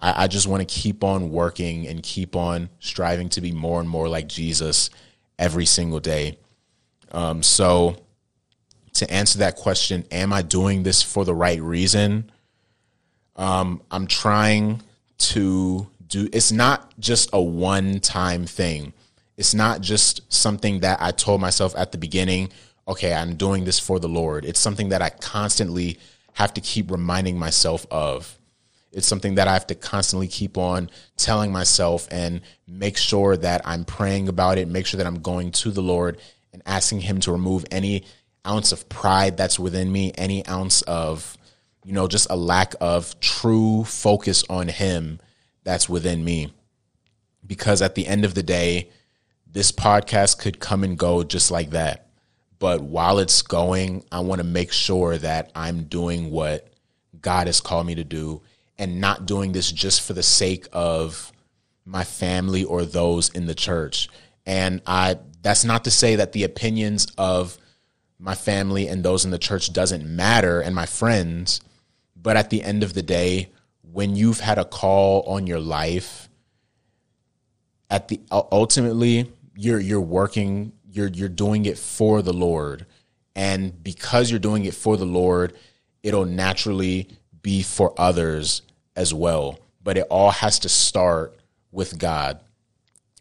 I, 0.00 0.24
I 0.24 0.26
just 0.28 0.46
want 0.46 0.66
to 0.66 0.72
keep 0.72 1.02
on 1.02 1.30
working 1.30 1.86
and 1.88 2.02
keep 2.02 2.36
on 2.36 2.70
striving 2.78 3.28
to 3.30 3.40
be 3.40 3.52
more 3.52 3.80
and 3.80 3.88
more 3.88 4.08
like 4.08 4.28
Jesus 4.28 4.90
every 5.38 5.66
single 5.66 6.00
day. 6.00 6.38
Um, 7.10 7.42
so, 7.42 7.96
to 8.94 9.10
answer 9.10 9.38
that 9.38 9.56
question, 9.56 10.04
am 10.10 10.32
I 10.32 10.42
doing 10.42 10.82
this 10.82 11.02
for 11.02 11.24
the 11.24 11.34
right 11.34 11.60
reason? 11.60 12.30
Um, 13.38 13.80
I'm 13.90 14.06
trying 14.06 14.82
to 15.18 15.88
do. 16.06 16.28
It's 16.32 16.52
not 16.52 16.92
just 16.98 17.30
a 17.32 17.40
one-time 17.40 18.44
thing. 18.44 18.92
It's 19.38 19.54
not 19.54 19.80
just 19.80 20.30
something 20.32 20.80
that 20.80 21.00
I 21.00 21.12
told 21.12 21.40
myself 21.40 21.74
at 21.76 21.92
the 21.92 21.98
beginning. 21.98 22.50
Okay, 22.86 23.14
I'm 23.14 23.36
doing 23.36 23.64
this 23.64 23.78
for 23.78 24.00
the 24.00 24.08
Lord. 24.08 24.44
It's 24.44 24.58
something 24.58 24.88
that 24.88 25.00
I 25.00 25.10
constantly 25.10 25.98
have 26.34 26.52
to 26.54 26.60
keep 26.60 26.90
reminding 26.90 27.38
myself 27.38 27.86
of. 27.90 28.36
It's 28.92 29.06
something 29.06 29.36
that 29.36 29.46
I 29.46 29.52
have 29.52 29.66
to 29.68 29.76
constantly 29.76 30.26
keep 30.26 30.58
on 30.58 30.90
telling 31.16 31.52
myself 31.52 32.08
and 32.10 32.40
make 32.66 32.96
sure 32.96 33.36
that 33.36 33.62
I'm 33.64 33.84
praying 33.84 34.28
about 34.28 34.58
it, 34.58 34.66
make 34.66 34.86
sure 34.86 34.98
that 34.98 35.06
I'm 35.06 35.20
going 35.20 35.52
to 35.52 35.70
the 35.70 35.82
Lord 35.82 36.18
and 36.52 36.62
asking 36.66 37.02
Him 37.02 37.20
to 37.20 37.30
remove 37.30 37.64
any 37.70 38.04
ounce 38.44 38.72
of 38.72 38.88
pride 38.88 39.36
that's 39.36 39.58
within 39.58 39.92
me, 39.92 40.12
any 40.18 40.44
ounce 40.46 40.82
of, 40.82 41.37
you 41.88 41.94
know, 41.94 42.06
just 42.06 42.26
a 42.28 42.36
lack 42.36 42.74
of 42.82 43.18
true 43.18 43.82
focus 43.82 44.44
on 44.50 44.68
Him 44.68 45.20
that's 45.64 45.88
within 45.88 46.22
me. 46.22 46.52
Because 47.46 47.80
at 47.80 47.94
the 47.94 48.06
end 48.06 48.26
of 48.26 48.34
the 48.34 48.42
day, 48.42 48.90
this 49.50 49.72
podcast 49.72 50.38
could 50.38 50.60
come 50.60 50.84
and 50.84 50.98
go 50.98 51.22
just 51.22 51.50
like 51.50 51.70
that. 51.70 52.10
But 52.58 52.82
while 52.82 53.18
it's 53.18 53.40
going, 53.40 54.04
I 54.12 54.20
want 54.20 54.40
to 54.40 54.46
make 54.46 54.70
sure 54.70 55.16
that 55.16 55.50
I'm 55.54 55.84
doing 55.84 56.30
what 56.30 56.68
God 57.22 57.46
has 57.46 57.62
called 57.62 57.86
me 57.86 57.94
to 57.94 58.04
do 58.04 58.42
and 58.76 59.00
not 59.00 59.24
doing 59.24 59.52
this 59.52 59.72
just 59.72 60.02
for 60.02 60.12
the 60.12 60.22
sake 60.22 60.68
of 60.74 61.32
my 61.86 62.04
family 62.04 62.64
or 62.64 62.84
those 62.84 63.30
in 63.30 63.46
the 63.46 63.54
church. 63.54 64.10
And 64.44 64.82
I 64.86 65.20
that's 65.40 65.64
not 65.64 65.84
to 65.84 65.90
say 65.90 66.16
that 66.16 66.32
the 66.32 66.44
opinions 66.44 67.06
of 67.16 67.56
my 68.18 68.34
family 68.34 68.88
and 68.88 69.02
those 69.02 69.24
in 69.24 69.30
the 69.30 69.38
church 69.38 69.72
doesn't 69.72 70.04
matter 70.04 70.60
and 70.60 70.74
my 70.74 70.84
friends, 70.84 71.62
but 72.28 72.36
at 72.36 72.50
the 72.50 72.62
end 72.62 72.82
of 72.82 72.92
the 72.92 73.00
day, 73.00 73.48
when 73.80 74.14
you've 74.14 74.40
had 74.40 74.58
a 74.58 74.64
call 74.66 75.22
on 75.22 75.46
your 75.46 75.60
life, 75.60 76.28
at 77.88 78.08
the 78.08 78.20
ultimately 78.30 79.32
you're 79.56 79.80
you're 79.80 79.98
working, 79.98 80.74
you're 80.84 81.08
you're 81.08 81.30
doing 81.30 81.64
it 81.64 81.78
for 81.78 82.20
the 82.20 82.34
Lord. 82.34 82.84
And 83.34 83.82
because 83.82 84.30
you're 84.30 84.40
doing 84.40 84.66
it 84.66 84.74
for 84.74 84.98
the 84.98 85.06
Lord, 85.06 85.56
it'll 86.02 86.26
naturally 86.26 87.08
be 87.40 87.62
for 87.62 87.98
others 87.98 88.60
as 88.94 89.14
well. 89.14 89.58
But 89.82 89.96
it 89.96 90.06
all 90.10 90.32
has 90.32 90.58
to 90.58 90.68
start 90.68 91.40
with 91.72 91.98
God. 91.98 92.40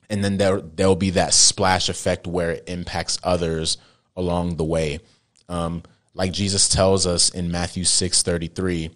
And 0.10 0.22
then 0.22 0.36
there 0.36 0.60
there'll 0.60 0.98
be 0.98 1.12
that 1.12 1.34
splash 1.34 1.88
effect 1.88 2.28
where 2.28 2.52
it 2.52 2.66
impacts 2.68 3.20
others 3.24 3.78
along 4.18 4.58
the 4.58 4.66
way. 4.66 5.00
Um, 5.48 5.84
like 6.18 6.34
Jesus 6.34 6.68
tells 6.68 7.08
us 7.08 7.30
in 7.30 7.52
Matthew 7.52 7.84
six 7.84 8.24
thirty 8.24 8.48
three, 8.48 8.92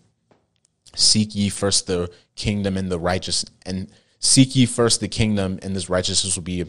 seek 0.96 1.36
ye 1.36 1.50
first 1.50 1.88
the 1.88 2.12
kingdom 2.36 2.76
and 2.76 2.92
the 2.92 3.00
righteous 3.00 3.46
and 3.66 3.90
seek 4.20 4.56
ye 4.56 4.66
first 4.66 5.00
the 5.00 5.08
kingdom 5.08 5.60
and 5.62 5.76
this 5.76 5.90
righteousness 5.90 6.36
will 6.36 6.44
be 6.44 6.66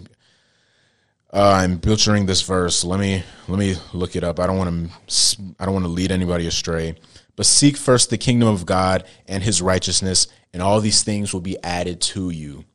uh, 1.33 1.61
I'm 1.63 1.79
butchering 1.79 2.27
this 2.27 2.43
verse. 2.43 2.85
Let 2.85 3.01
me 3.01 3.23
let 3.49 3.59
me 3.59 3.77
look 3.95 4.15
it 4.17 4.23
up. 4.23 4.39
I 4.39 4.47
don't 4.47 4.59
want 4.59 4.91
to 4.91 5.55
I 5.59 5.65
don't 5.65 5.75
want 5.75 5.87
to 5.87 5.91
lead 5.91 6.13
anybody 6.13 6.47
astray. 6.47 6.97
But 7.35 7.47
seek 7.47 7.79
first 7.79 8.11
the 8.11 8.19
kingdom 8.19 8.49
of 8.49 8.67
God 8.67 9.05
and 9.27 9.43
his 9.43 9.63
righteousness, 9.63 10.27
and 10.53 10.63
all 10.63 10.81
these 10.81 11.03
things 11.03 11.33
will 11.33 11.41
be 11.41 11.57
added 11.63 12.03
to 12.03 12.29
you. 12.29 12.67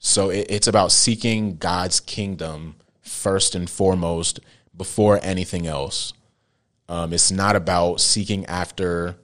So 0.00 0.30
it, 0.30 0.46
it's 0.50 0.66
about 0.66 0.90
seeking 0.90 1.56
God's 1.58 2.00
kingdom 2.00 2.74
first 3.00 3.54
and 3.54 3.70
foremost 3.70 4.40
before 4.76 5.20
anything 5.22 5.68
else. 5.68 6.12
Um, 6.92 7.14
it's 7.14 7.30
not 7.30 7.56
about 7.56 8.02
seeking 8.02 8.44
after, 8.44 9.16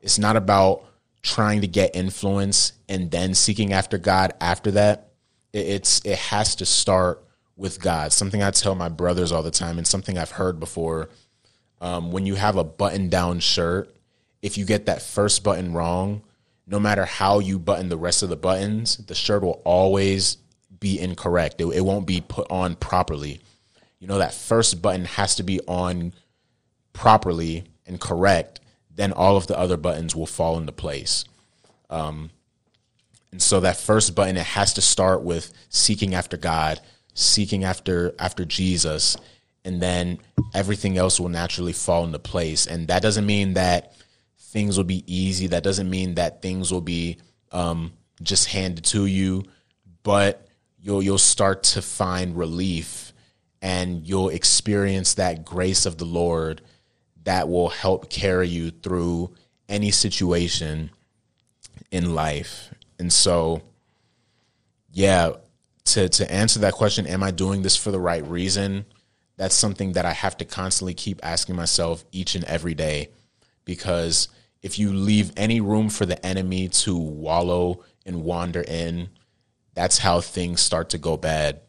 it's 0.00 0.18
not 0.18 0.36
about 0.36 0.86
trying 1.20 1.60
to 1.60 1.66
get 1.66 1.94
influence 1.94 2.72
and 2.88 3.10
then 3.10 3.34
seeking 3.34 3.74
after 3.74 3.98
God 3.98 4.32
after 4.40 4.70
that. 4.70 5.12
It, 5.52 5.66
it's, 5.66 6.00
it 6.06 6.16
has 6.16 6.56
to 6.56 6.64
start 6.64 7.22
with 7.56 7.78
God. 7.78 8.14
Something 8.14 8.42
I 8.42 8.50
tell 8.52 8.74
my 8.74 8.88
brothers 8.88 9.32
all 9.32 9.42
the 9.42 9.50
time 9.50 9.76
and 9.76 9.86
something 9.86 10.16
I've 10.16 10.30
heard 10.30 10.58
before 10.58 11.10
um, 11.82 12.10
when 12.10 12.24
you 12.24 12.36
have 12.36 12.56
a 12.56 12.64
button 12.64 13.10
down 13.10 13.38
shirt, 13.38 13.94
if 14.40 14.56
you 14.56 14.64
get 14.64 14.86
that 14.86 15.02
first 15.02 15.44
button 15.44 15.74
wrong, 15.74 16.22
no 16.66 16.80
matter 16.80 17.04
how 17.04 17.38
you 17.38 17.58
button 17.58 17.90
the 17.90 17.98
rest 17.98 18.22
of 18.22 18.30
the 18.30 18.36
buttons, 18.36 18.96
the 18.96 19.14
shirt 19.14 19.42
will 19.42 19.60
always 19.66 20.38
be 20.80 20.98
incorrect. 20.98 21.60
It, 21.60 21.66
it 21.66 21.82
won't 21.82 22.06
be 22.06 22.22
put 22.22 22.50
on 22.50 22.76
properly. 22.76 23.42
You 23.98 24.08
know, 24.08 24.16
that 24.16 24.32
first 24.32 24.80
button 24.80 25.04
has 25.04 25.34
to 25.34 25.42
be 25.42 25.60
on 25.68 26.14
properly 26.94 27.64
and 27.86 28.00
correct, 28.00 28.60
then 28.90 29.12
all 29.12 29.36
of 29.36 29.46
the 29.46 29.58
other 29.58 29.76
buttons 29.76 30.16
will 30.16 30.26
fall 30.26 30.56
into 30.56 30.72
place. 30.72 31.26
Um, 31.90 32.30
and 33.30 33.42
so 33.42 33.60
that 33.60 33.76
first 33.76 34.14
button, 34.14 34.38
it 34.38 34.46
has 34.46 34.72
to 34.74 34.80
start 34.80 35.22
with 35.22 35.52
seeking 35.68 36.14
after 36.14 36.38
God, 36.38 36.80
seeking 37.12 37.64
after 37.64 38.14
after 38.18 38.44
Jesus, 38.44 39.16
and 39.64 39.82
then 39.82 40.18
everything 40.54 40.96
else 40.96 41.18
will 41.18 41.28
naturally 41.28 41.72
fall 41.72 42.04
into 42.04 42.18
place. 42.18 42.66
And 42.66 42.88
that 42.88 43.02
doesn't 43.02 43.26
mean 43.26 43.54
that 43.54 43.94
things 44.38 44.76
will 44.76 44.84
be 44.84 45.04
easy. 45.12 45.48
That 45.48 45.64
doesn't 45.64 45.90
mean 45.90 46.14
that 46.14 46.42
things 46.42 46.72
will 46.72 46.80
be 46.80 47.18
um, 47.50 47.92
just 48.22 48.46
handed 48.46 48.84
to 48.86 49.06
you, 49.06 49.44
but 50.04 50.46
you'll 50.78 51.02
you'll 51.02 51.18
start 51.18 51.64
to 51.64 51.82
find 51.82 52.36
relief, 52.36 53.12
and 53.60 54.06
you'll 54.06 54.28
experience 54.28 55.14
that 55.14 55.44
grace 55.44 55.86
of 55.86 55.98
the 55.98 56.04
Lord 56.04 56.62
that 57.24 57.48
will 57.48 57.68
help 57.68 58.10
carry 58.10 58.48
you 58.48 58.70
through 58.70 59.34
any 59.68 59.90
situation 59.90 60.90
in 61.90 62.14
life. 62.14 62.72
And 62.98 63.12
so, 63.12 63.62
yeah, 64.92 65.32
to 65.86 66.08
to 66.08 66.32
answer 66.32 66.60
that 66.60 66.74
question, 66.74 67.06
am 67.06 67.22
I 67.22 67.30
doing 67.30 67.62
this 67.62 67.76
for 67.76 67.90
the 67.90 68.00
right 68.00 68.26
reason? 68.26 68.86
that's 69.36 69.54
something 69.54 69.92
that 69.92 70.06
I 70.06 70.12
have 70.12 70.36
to 70.38 70.44
constantly 70.44 70.94
keep 70.94 71.20
asking 71.22 71.56
myself 71.56 72.04
each 72.12 72.34
and 72.34 72.44
every 72.44 72.74
day. 72.74 73.10
Because 73.64 74.28
if 74.62 74.78
you 74.78 74.92
leave 74.92 75.32
any 75.36 75.60
room 75.60 75.88
for 75.88 76.06
the 76.06 76.24
enemy 76.24 76.68
to 76.68 76.96
wallow 76.96 77.84
and 78.06 78.22
wander 78.22 78.62
in, 78.62 79.08
that's 79.74 79.98
how 79.98 80.20
things 80.20 80.60
start 80.60 80.90
to 80.90 80.98
go 80.98 81.16
bad. 81.16 81.60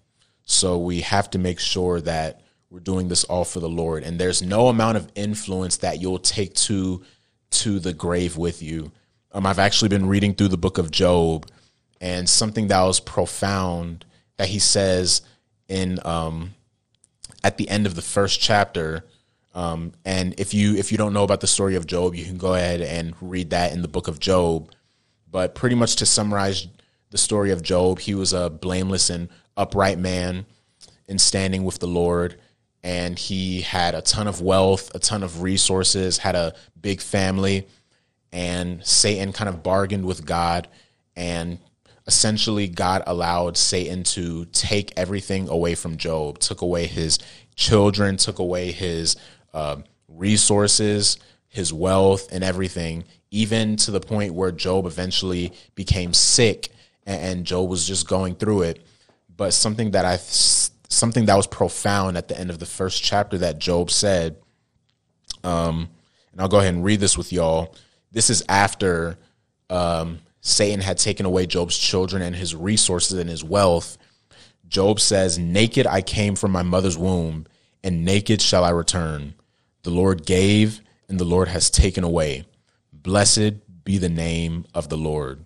So 0.44 0.78
we 0.78 1.02
have 1.02 1.30
to 1.32 1.40
make 1.40 1.60
sure 1.60 2.02
that 2.02 2.42
we're 2.70 2.80
doing 2.80 3.08
this 3.08 3.24
all 3.26 3.46
for 3.46 3.60
the 3.60 3.70
Lord. 3.70 4.04
And 4.04 4.20
there's 4.20 4.42
no 4.42 4.68
amount 4.68 4.98
of 4.98 5.12
influence 5.16 5.78
that 5.78 6.02
you'll 6.02 6.20
take 6.20 6.54
to 6.56 7.04
to 7.52 7.80
the 7.80 7.94
grave 7.94 8.38
with 8.38 8.62
you. 8.62 8.92
Um, 9.32 9.46
I've 9.46 9.60
actually 9.60 9.90
been 9.90 10.08
reading 10.08 10.34
through 10.34 10.50
the 10.50 10.58
book 10.58 10.78
of 10.78 10.92
Job, 10.92 11.48
and 12.02 12.28
something 12.28 12.68
that 12.68 12.82
was 12.84 13.00
profound 13.00 14.06
that 14.38 14.50
he 14.50 14.60
says 14.60 15.22
in 15.68 16.00
um, 16.06 16.54
at 17.44 17.58
the 17.58 17.70
end 17.70 17.86
of 17.88 17.96
the 17.96 18.02
first 18.02 18.42
chapter, 18.42 19.04
Um, 19.56 19.94
and 20.04 20.38
if 20.38 20.54
you 20.54 20.76
if 20.76 20.92
you 20.92 20.98
don't 20.98 21.14
know 21.14 21.24
about 21.24 21.40
the 21.40 21.48
story 21.48 21.76
of 21.76 21.88
Job, 21.88 22.14
you 22.14 22.26
can 22.26 22.38
go 22.38 22.54
ahead 22.54 22.82
and 22.82 23.16
read 23.22 23.52
that 23.52 23.72
in 23.72 23.82
the 23.82 23.88
book 23.88 24.08
of 24.10 24.20
Job. 24.20 24.70
But 25.32 25.56
pretty 25.56 25.76
much 25.76 25.96
to 25.98 26.06
summarize 26.06 26.68
the 27.10 27.18
story 27.18 27.52
of 27.52 27.62
Job, 27.62 28.00
he 28.00 28.14
was 28.14 28.34
a 28.34 28.50
blameless 28.50 29.10
and 29.10 29.30
upright 29.56 29.98
man 29.98 30.46
in 31.08 31.20
standing 31.20 31.64
with 31.64 31.80
the 31.80 31.88
Lord. 31.88 32.36
And 32.86 33.18
he 33.18 33.62
had 33.62 33.96
a 33.96 34.02
ton 34.04 34.28
of 34.28 34.42
wealth, 34.42 34.94
a 34.94 35.00
ton 35.00 35.24
of 35.24 35.42
resources, 35.42 36.20
had 36.20 36.36
a 36.36 36.54
big 36.80 37.02
family. 37.02 37.68
And 38.32 38.86
Satan 38.86 39.34
kind 39.34 39.50
of 39.50 39.64
bargained 39.64 40.06
with 40.06 40.24
God. 40.24 40.68
And 41.16 41.58
essentially, 42.06 42.68
God 42.68 43.02
allowed 43.08 43.58
Satan 43.58 44.04
to 44.04 44.46
take 44.46 44.94
everything 44.96 45.50
away 45.50 45.74
from 45.74 45.98
Job, 45.98 46.38
took 46.38 46.62
away 46.62 46.86
his 46.86 47.18
children, 47.56 48.18
took 48.18 48.38
away 48.38 48.72
his 48.72 49.16
uh, 49.52 49.78
resources, 50.08 51.18
his 51.48 51.74
wealth, 51.74 52.32
and 52.32 52.44
everything, 52.44 53.06
even 53.32 53.78
to 53.78 53.90
the 53.90 54.00
point 54.00 54.36
where 54.36 54.52
Job 54.52 54.86
eventually 54.86 55.54
became 55.74 56.14
sick 56.14 56.70
and, 57.08 57.20
and 57.20 57.46
Job 57.48 57.68
was 57.68 57.88
just 57.88 58.08
going 58.08 58.36
through 58.36 58.62
it. 58.62 58.86
But 59.36 59.54
something 59.56 59.90
that 59.92 60.06
I 60.06 60.18
something 60.96 61.26
that 61.26 61.36
was 61.36 61.48
profound 61.48 62.18
at 62.18 62.28
the 62.28 62.40
end 62.40 62.50
of 62.50 62.60
the 62.60 62.66
first 62.66 63.04
chapter 63.04 63.38
that 63.40 63.60
Job 63.60 63.92
said, 63.92 64.38
um, 65.44 65.90
and 66.32 66.42
I'll 66.42 66.48
go 66.48 66.60
ahead 66.60 66.74
and 66.74 66.84
read 66.84 67.00
this 67.00 67.18
with 67.18 67.32
y'all. 67.32 67.76
This 68.12 68.30
is 68.30 68.44
after 68.50 69.18
um, 69.70 70.20
Satan 70.42 70.80
had 70.80 70.98
taken 70.98 71.26
away 71.26 71.46
Job's 71.46 71.78
children 71.78 72.22
and 72.22 72.36
his 72.36 72.56
resources 72.56 73.18
and 73.18 73.30
his 73.30 73.44
wealth. 73.44 73.98
Job 74.68 75.00
says, 75.00 75.38
Naked 75.38 75.88
I 75.88 76.02
came 76.02 76.36
from 76.36 76.52
my 76.52 76.64
mother's 76.64 76.98
womb, 76.98 77.46
and 77.84 78.04
naked 78.04 78.42
shall 78.42 78.64
I 78.64 78.72
return. 78.72 79.36
The 79.84 79.92
Lord 79.92 80.26
gave, 80.26 80.82
and 81.08 81.20
the 81.20 81.26
Lord 81.26 81.48
has 81.48 81.70
taken 81.70 82.04
away. 82.04 82.46
Blessed 82.92 83.84
be 83.84 83.98
the 83.98 84.10
name 84.10 84.66
of 84.74 84.90
the 84.90 84.98
Lord. 84.98 85.46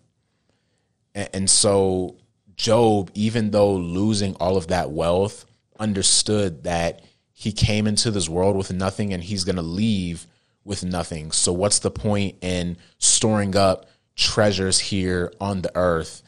And, 1.13 1.49
so, 1.49 2.15
Job, 2.59 3.09
even 3.13 3.51
though 3.51 3.73
losing 3.73 4.35
all 4.35 4.57
of 4.57 4.67
that 4.67 4.91
wealth, 4.91 5.45
understood 5.79 6.65
that 6.65 7.01
he 7.31 7.53
came 7.53 7.87
into 7.87 8.11
this 8.11 8.27
world 8.27 8.57
with 8.57 8.73
nothing 8.73 9.13
and 9.13 9.23
he's 9.23 9.45
going 9.45 9.55
to 9.55 9.61
leave 9.61 10.27
with 10.65 10.83
nothing. 10.83 11.31
So, 11.31 11.53
what's 11.53 11.79
the 11.79 11.89
point 11.89 12.35
in 12.41 12.75
storing 12.97 13.55
up 13.55 13.85
treasures 14.17 14.77
here 14.77 15.31
on 15.39 15.61
the 15.61 15.71
earth 15.73 16.21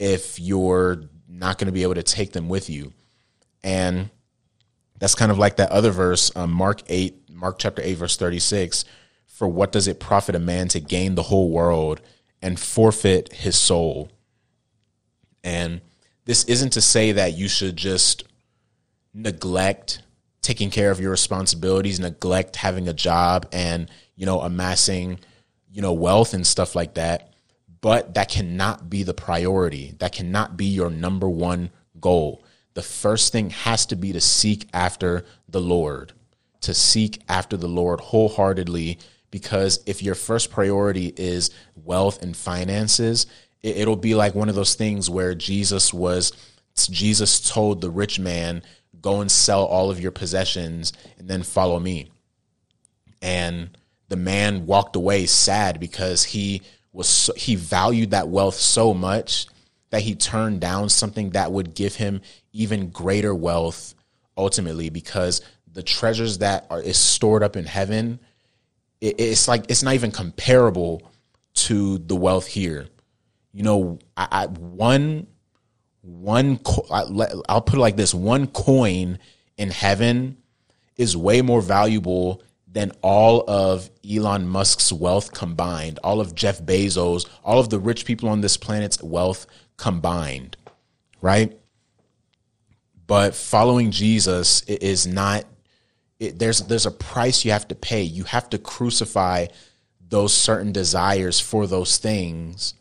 if 0.00 0.40
you're 0.40 1.04
not 1.28 1.56
going 1.56 1.66
to 1.66 1.72
be 1.72 1.84
able 1.84 1.94
to 1.94 2.02
take 2.02 2.32
them 2.32 2.48
with 2.48 2.68
you? 2.68 2.92
And 3.62 4.10
that's 4.98 5.14
kind 5.14 5.30
of 5.30 5.38
like 5.38 5.56
that 5.58 5.70
other 5.70 5.92
verse, 5.92 6.32
um, 6.34 6.50
Mark 6.50 6.82
8, 6.88 7.30
Mark 7.30 7.60
chapter 7.60 7.80
8, 7.80 7.94
verse 7.94 8.16
36 8.16 8.84
For 9.28 9.46
what 9.46 9.70
does 9.70 9.86
it 9.86 10.00
profit 10.00 10.34
a 10.34 10.40
man 10.40 10.66
to 10.68 10.80
gain 10.80 11.14
the 11.14 11.22
whole 11.22 11.48
world 11.48 12.00
and 12.42 12.58
forfeit 12.58 13.32
his 13.32 13.56
soul? 13.56 14.10
And 15.46 15.80
this 16.24 16.44
isn't 16.44 16.74
to 16.74 16.80
say 16.80 17.12
that 17.12 17.34
you 17.34 17.48
should 17.48 17.76
just 17.76 18.24
neglect 19.14 20.02
taking 20.42 20.70
care 20.70 20.90
of 20.90 21.00
your 21.00 21.10
responsibilities, 21.10 21.98
neglect 21.98 22.56
having 22.56 22.88
a 22.88 22.92
job 22.92 23.46
and, 23.52 23.90
you 24.14 24.26
know, 24.26 24.40
amassing, 24.40 25.18
you 25.72 25.80
know, 25.80 25.92
wealth 25.92 26.34
and 26.34 26.46
stuff 26.46 26.74
like 26.74 26.94
that. 26.94 27.32
But 27.80 28.14
that 28.14 28.28
cannot 28.28 28.90
be 28.90 29.02
the 29.02 29.14
priority. 29.14 29.94
That 29.98 30.12
cannot 30.12 30.56
be 30.56 30.66
your 30.66 30.90
number 30.90 31.28
one 31.28 31.70
goal. 32.00 32.44
The 32.74 32.82
first 32.82 33.32
thing 33.32 33.50
has 33.50 33.86
to 33.86 33.96
be 33.96 34.12
to 34.12 34.20
seek 34.20 34.68
after 34.74 35.24
the 35.48 35.60
Lord 35.60 36.12
to 36.66 36.74
seek 36.74 37.22
after 37.28 37.56
the 37.56 37.68
Lord 37.68 38.00
wholeheartedly 38.00 38.98
because 39.30 39.80
if 39.86 40.02
your 40.02 40.16
first 40.16 40.50
priority 40.50 41.12
is 41.16 41.50
wealth 41.76 42.22
and 42.22 42.36
finances, 42.36 43.26
it, 43.66 43.88
will 43.88 43.96
be 43.96 44.14
like 44.14 44.34
one 44.34 44.48
of 44.48 44.54
those 44.54 44.74
things 44.74 45.10
where 45.10 45.34
Jesus 45.34 45.92
was 45.92 46.32
Jesus 46.76 47.40
told 47.48 47.80
the 47.80 47.90
rich 47.90 48.18
man, 48.18 48.62
"Go 49.00 49.20
and 49.20 49.30
sell 49.30 49.64
all 49.64 49.90
of 49.90 50.00
your 50.00 50.12
possessions 50.12 50.92
and 51.18 51.28
then 51.28 51.42
follow 51.42 51.80
me." 51.80 52.10
And 53.22 53.76
the 54.08 54.16
man 54.16 54.66
walked 54.66 54.96
away 54.96 55.26
sad 55.26 55.80
because 55.80 56.24
he 56.24 56.62
was 56.92 57.30
he 57.36 57.56
valued 57.56 58.10
that 58.10 58.28
wealth 58.28 58.56
so 58.56 58.94
much 58.94 59.46
that 59.90 60.02
he 60.02 60.14
turned 60.14 60.60
down 60.60 60.88
something 60.88 61.30
that 61.30 61.52
would 61.52 61.74
give 61.74 61.96
him 61.96 62.20
even 62.52 62.90
greater 62.90 63.34
wealth 63.34 63.94
ultimately 64.36 64.90
because 64.90 65.40
the 65.72 65.82
treasures 65.82 66.38
that 66.38 66.66
are 66.70 66.80
is 66.80 66.96
stored 66.96 67.42
up 67.42 67.56
in 67.56 67.64
heaven, 67.64 68.18
it, 69.00 69.20
it's 69.20 69.48
like 69.48 69.64
it's 69.68 69.82
not 69.82 69.94
even 69.94 70.10
comparable 70.10 71.02
to 71.54 71.98
the 71.98 72.16
wealth 72.16 72.46
here. 72.46 72.88
You 73.56 73.62
know, 73.62 73.98
I, 74.18 74.28
I 74.30 74.46
one 74.48 75.28
one 76.02 76.60
I, 76.90 77.04
I'll 77.48 77.62
put 77.62 77.78
it 77.78 77.80
like 77.80 77.96
this: 77.96 78.12
one 78.12 78.48
coin 78.48 79.18
in 79.56 79.70
heaven 79.70 80.36
is 80.96 81.16
way 81.16 81.40
more 81.40 81.62
valuable 81.62 82.42
than 82.70 82.92
all 83.00 83.48
of 83.48 83.88
Elon 84.06 84.46
Musk's 84.46 84.92
wealth 84.92 85.32
combined, 85.32 85.98
all 86.04 86.20
of 86.20 86.34
Jeff 86.34 86.60
Bezos, 86.60 87.26
all 87.42 87.58
of 87.58 87.70
the 87.70 87.78
rich 87.78 88.04
people 88.04 88.28
on 88.28 88.42
this 88.42 88.58
planet's 88.58 89.02
wealth 89.02 89.46
combined, 89.78 90.58
right? 91.22 91.58
But 93.06 93.34
following 93.34 93.90
Jesus 93.90 94.64
is 94.64 95.06
not 95.06 95.46
it, 96.20 96.38
there's 96.38 96.60
there's 96.60 96.84
a 96.84 96.90
price 96.90 97.42
you 97.42 97.52
have 97.52 97.68
to 97.68 97.74
pay. 97.74 98.02
You 98.02 98.24
have 98.24 98.50
to 98.50 98.58
crucify 98.58 99.46
those 100.08 100.34
certain 100.34 100.72
desires 100.72 101.40
for 101.40 101.66
those 101.66 101.96
things, 101.96 102.74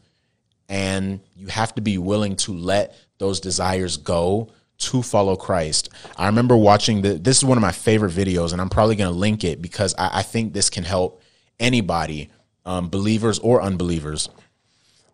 and 0.69 1.19
you 1.35 1.47
have 1.47 1.75
to 1.75 1.81
be 1.81 1.97
willing 1.97 2.35
to 2.37 2.53
let 2.53 2.95
those 3.17 3.39
desires 3.39 3.97
go 3.97 4.49
to 4.77 5.01
follow 5.01 5.35
Christ. 5.35 5.89
I 6.17 6.25
remember 6.27 6.57
watching 6.57 7.01
the. 7.01 7.13
This 7.13 7.37
is 7.37 7.45
one 7.45 7.57
of 7.57 7.61
my 7.61 7.71
favorite 7.71 8.11
videos, 8.11 8.51
and 8.51 8.61
I'm 8.61 8.69
probably 8.69 8.95
going 8.95 9.11
to 9.11 9.17
link 9.17 9.43
it 9.43 9.61
because 9.61 9.95
I, 9.97 10.19
I, 10.19 10.21
think 10.21 10.53
this 10.53 10.69
can 10.69 10.83
help 10.83 11.21
anybody, 11.59 12.29
um, 12.65 12.89
believers 12.89 13.39
or 13.39 13.61
unbelievers. 13.61 14.27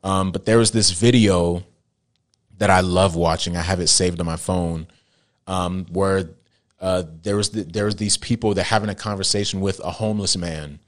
Um, 0.04 0.32
but 0.32 0.46
there 0.46 0.58
was 0.58 0.72
this 0.72 0.92
video 0.92 1.64
that 2.58 2.70
I 2.70 2.80
love 2.80 3.16
watching. 3.16 3.56
I 3.56 3.62
have 3.62 3.80
it 3.80 3.88
saved 3.88 4.20
on 4.20 4.26
my 4.26 4.36
phone, 4.36 4.88
um, 5.46 5.86
where 5.92 6.30
uh, 6.80 7.04
there 7.22 7.38
was 7.38 7.50
the, 7.50 7.64
there 7.64 7.86
was 7.86 7.98
these 7.98 8.18
people 8.18 8.56
that 8.56 8.64
having 8.64 8.90
a 8.90 8.96
conversation 8.96 9.62
with 9.62 9.80
a 9.82 9.92
homeless 9.92 10.36
man, 10.36 10.80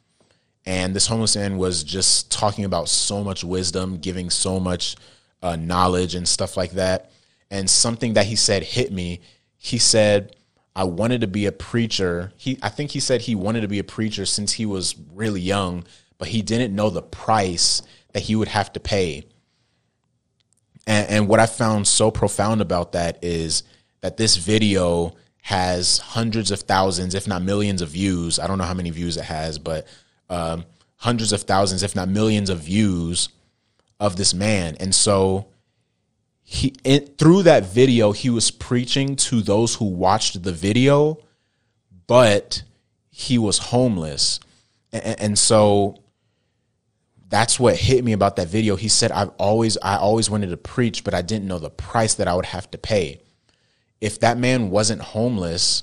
and 0.66 0.96
this 0.96 1.08
homeless 1.08 1.36
man 1.36 1.58
was 1.58 1.84
just 1.84 2.32
talking 2.32 2.66
about 2.66 2.88
so 2.90 3.24
much 3.24 3.44
wisdom, 3.44 3.98
giving 3.98 4.30
so 4.30 4.60
much 4.60 4.96
uh, 5.42 5.56
knowledge 5.56 6.16
and 6.16 6.28
stuff 6.28 6.56
like 6.56 6.72
that. 6.72 7.12
And 7.52 7.70
something 7.70 8.14
that 8.14 8.26
he 8.26 8.36
said 8.36 8.64
hit 8.64 8.92
me. 8.92 9.22
He 9.58 9.78
said, 9.78 10.36
"I 10.76 10.86
wanted 10.86 11.22
to 11.22 11.28
be 11.28 11.46
a 11.46 11.52
preacher." 11.52 12.32
He, 12.38 12.58
I 12.62 12.70
think 12.70 12.92
he 12.92 13.00
said 13.00 13.22
he 13.22 13.36
wanted 13.36 13.62
to 13.62 13.68
be 13.68 13.80
a 13.80 13.84
preacher 13.84 14.26
since 14.26 14.54
he 14.54 14.66
was 14.66 14.96
really 15.14 15.42
young, 15.42 15.84
but 16.18 16.30
he 16.30 16.42
didn't 16.42 16.76
know 16.76 16.90
the 16.90 17.02
price 17.02 17.82
that 18.14 18.24
he 18.24 18.36
would 18.36 18.48
have 18.48 18.72
to 18.74 18.80
pay. 18.80 19.26
And, 20.88 21.10
and 21.10 21.28
what 21.28 21.40
I 21.40 21.46
found 21.46 21.88
so 21.88 22.12
profound 22.12 22.62
about 22.62 22.94
that 22.94 23.20
is 23.22 23.64
that 24.02 24.18
this 24.18 24.38
video 24.38 25.16
has 25.44 25.98
hundreds 25.98 26.52
of 26.52 26.62
thousands, 26.62 27.16
if 27.16 27.28
not 27.28 27.42
millions 27.42 27.82
of 27.82 27.90
views. 27.90 28.40
I 28.40 28.48
don't 28.48 28.58
know 28.58 28.64
how 28.64 28.74
many 28.74 28.90
views 28.90 29.18
it 29.18 29.26
has, 29.26 29.60
but 29.60 29.88
um, 30.30 30.66
hundreds 30.98 31.32
of 31.34 31.44
thousands, 31.44 31.84
if 31.84 31.96
not 31.96 32.10
millions 32.10 32.50
of 32.50 32.60
views 32.60 33.30
of 34.00 34.16
this 34.16 34.34
man. 34.34 34.76
And 34.80 34.94
so 34.94 35.48
he 36.44 36.74
it, 36.84 37.18
through 37.18 37.44
that 37.44 37.66
video, 37.66 38.12
he 38.12 38.30
was 38.30 38.52
preaching 38.52 39.16
to 39.18 39.42
those 39.42 39.76
who 39.76 39.86
watched 39.86 40.44
the 40.44 40.54
video, 40.54 41.20
but 42.08 42.64
he 43.10 43.38
was 43.38 43.58
homeless. 43.58 44.40
And, 44.92 45.20
and 45.20 45.40
so 45.40 45.98
that's 47.30 47.60
what 47.60 47.76
hit 47.76 48.04
me 48.04 48.14
about 48.14 48.36
that 48.36 48.48
video. 48.48 48.76
He 48.76 48.88
said, 48.88 49.12
I've 49.12 49.32
always, 49.38 49.78
I 49.82 49.98
always 49.98 50.30
wanted 50.30 50.50
to 50.50 50.58
preach, 50.58 51.04
but 51.04 51.14
I 51.14 51.22
didn't 51.22 51.48
know 51.48 51.60
the 51.60 51.70
price 51.70 52.16
that 52.16 52.28
I 52.28 52.36
would 52.36 52.46
have 52.46 52.70
to 52.72 52.78
pay 52.78 53.22
if 54.04 54.20
that 54.20 54.38
man 54.38 54.70
wasn't 54.70 55.02
homeless, 55.02 55.82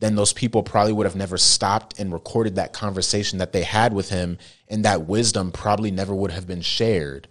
then 0.00 0.16
those 0.16 0.32
people 0.32 0.62
probably 0.62 0.92
would 0.92 1.06
have 1.06 1.16
never 1.16 1.36
stopped 1.36 1.98
and 1.98 2.12
recorded 2.12 2.56
that 2.56 2.72
conversation 2.72 3.38
that 3.38 3.52
they 3.52 3.62
had 3.62 3.92
with 3.92 4.08
him, 4.08 4.38
and 4.68 4.84
that 4.84 5.06
wisdom 5.06 5.52
probably 5.52 5.90
never 5.90 6.14
would 6.14 6.32
have 6.32 6.46
been 6.46 6.62
shared. 6.62 7.28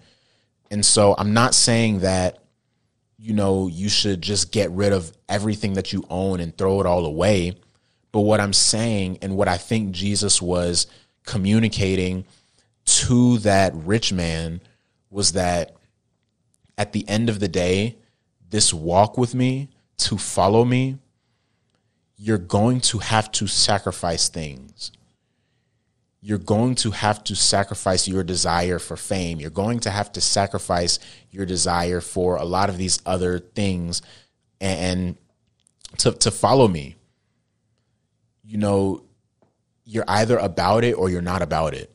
And 0.72 0.86
so 0.86 1.16
I'm 1.18 1.34
not 1.34 1.56
saying 1.56 2.00
that, 2.00 2.38
you 3.18 3.34
know, 3.34 3.68
you 3.68 3.90
should 3.90 4.22
just 4.22 4.52
get 4.52 4.70
rid 4.72 4.94
of 4.94 5.12
everything 5.28 5.74
that 5.74 5.92
you 5.92 6.06
own 6.10 6.40
and 6.40 6.56
throw 6.58 6.80
it 6.80 6.86
all 6.86 7.06
away. 7.06 7.56
But 8.12 8.22
what 8.22 8.40
I'm 8.40 8.54
saying 8.54 9.20
and 9.22 9.36
what 9.36 9.48
I 9.48 9.58
think 9.58 9.92
Jesus 9.92 10.42
was 10.42 10.88
communicating 11.26 12.26
to 12.86 13.40
that 13.40 13.74
rich 13.76 14.14
man 14.14 14.62
was 15.10 15.34
that 15.34 15.76
at 16.78 16.94
the 16.94 17.08
end 17.10 17.30
of 17.30 17.40
the 17.40 17.48
day, 17.48 17.98
this 18.50 18.74
walk 18.74 19.18
with 19.18 19.36
me 19.36 19.70
to 19.98 20.18
follow 20.18 20.64
me, 20.64 20.98
you're 22.22 22.38
going 22.38 22.82
to 22.82 22.98
have 22.98 23.32
to 23.32 23.48
sacrifice 23.48 24.28
things. 24.28 24.92
You're 26.20 26.38
going 26.38 26.76
to 26.76 26.92
have 26.92 27.24
to 27.24 27.36
sacrifice 27.36 28.10
your 28.10 28.26
desire 28.26 28.78
for 28.78 28.98
fame. 28.98 29.40
You're 29.40 29.50
going 29.50 29.80
to 29.82 29.90
have 29.90 30.12
to 30.12 30.22
sacrifice 30.22 31.00
your 31.32 31.46
desire 31.46 32.02
for 32.02 32.36
a 32.36 32.44
lot 32.44 32.68
of 32.68 32.78
these 32.78 33.02
other 33.06 33.40
things 33.40 34.02
and 34.60 35.16
to, 36.00 36.12
to 36.12 36.30
follow 36.30 36.68
me. 36.68 36.98
You 38.44 38.58
know, 38.58 39.06
you're 39.86 40.04
either 40.06 40.38
about 40.38 40.84
it 40.84 40.96
or 40.96 41.10
you're 41.10 41.22
not 41.22 41.42
about 41.42 41.74
it. 41.74 41.90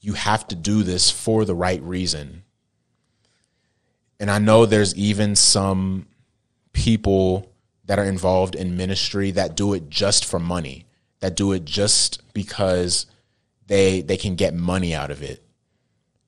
You 0.00 0.14
have 0.14 0.48
to 0.48 0.56
do 0.56 0.82
this 0.82 1.08
for 1.08 1.44
the 1.44 1.54
right 1.54 1.80
reason. 1.82 2.42
And 4.18 4.28
I 4.28 4.40
know 4.40 4.66
there's 4.66 4.96
even 4.96 5.36
some 5.36 6.08
people 6.72 7.51
that 7.92 7.98
are 7.98 8.04
involved 8.06 8.54
in 8.54 8.74
ministry 8.74 9.32
that 9.32 9.54
do 9.54 9.74
it 9.74 9.90
just 9.90 10.24
for 10.24 10.38
money, 10.38 10.86
that 11.20 11.36
do 11.36 11.52
it 11.52 11.62
just 11.62 12.22
because 12.32 13.04
they 13.66 14.00
they 14.00 14.16
can 14.16 14.34
get 14.34 14.54
money 14.54 14.94
out 14.94 15.10
of 15.10 15.22
it. 15.22 15.44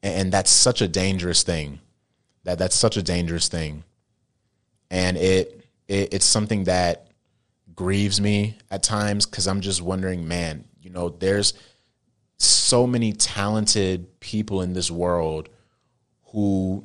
And 0.03 0.31
that's 0.31 0.51
such 0.51 0.83
a 0.83 0.89
dangerous 0.89 1.43
thing. 1.43 1.81
That 2.43 2.59
that's 2.59 2.77
such 2.77 2.99
a 2.99 3.03
dangerous 3.03 3.49
thing. 3.49 3.83
And 4.91 5.17
it, 5.17 5.65
it 5.89 6.13
it's 6.13 6.27
something 6.27 6.65
that 6.65 7.07
grieves 7.75 8.21
me 8.21 8.59
at 8.71 8.83
times 8.83 9.25
cuz 9.25 9.49
I'm 9.49 9.63
just 9.63 9.81
wondering, 9.81 10.29
man, 10.29 10.67
you 10.83 10.91
know, 10.91 11.09
there's 11.09 11.55
so 12.37 12.87
many 12.87 13.15
talented 13.15 14.21
people 14.21 14.61
in 14.61 14.75
this 14.75 14.91
world 14.91 15.49
who 16.25 16.85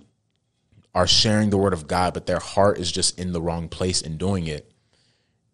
are 1.00 1.08
sharing 1.08 1.50
the 1.50 1.58
word 1.58 1.72
of 1.72 1.88
God, 1.88 2.14
but 2.14 2.26
their 2.26 2.40
heart 2.40 2.78
is 2.78 2.92
just 2.92 3.18
in 3.18 3.32
the 3.32 3.42
wrong 3.42 3.70
place 3.70 4.02
in 4.02 4.18
doing 4.18 4.48
it. 4.48 4.70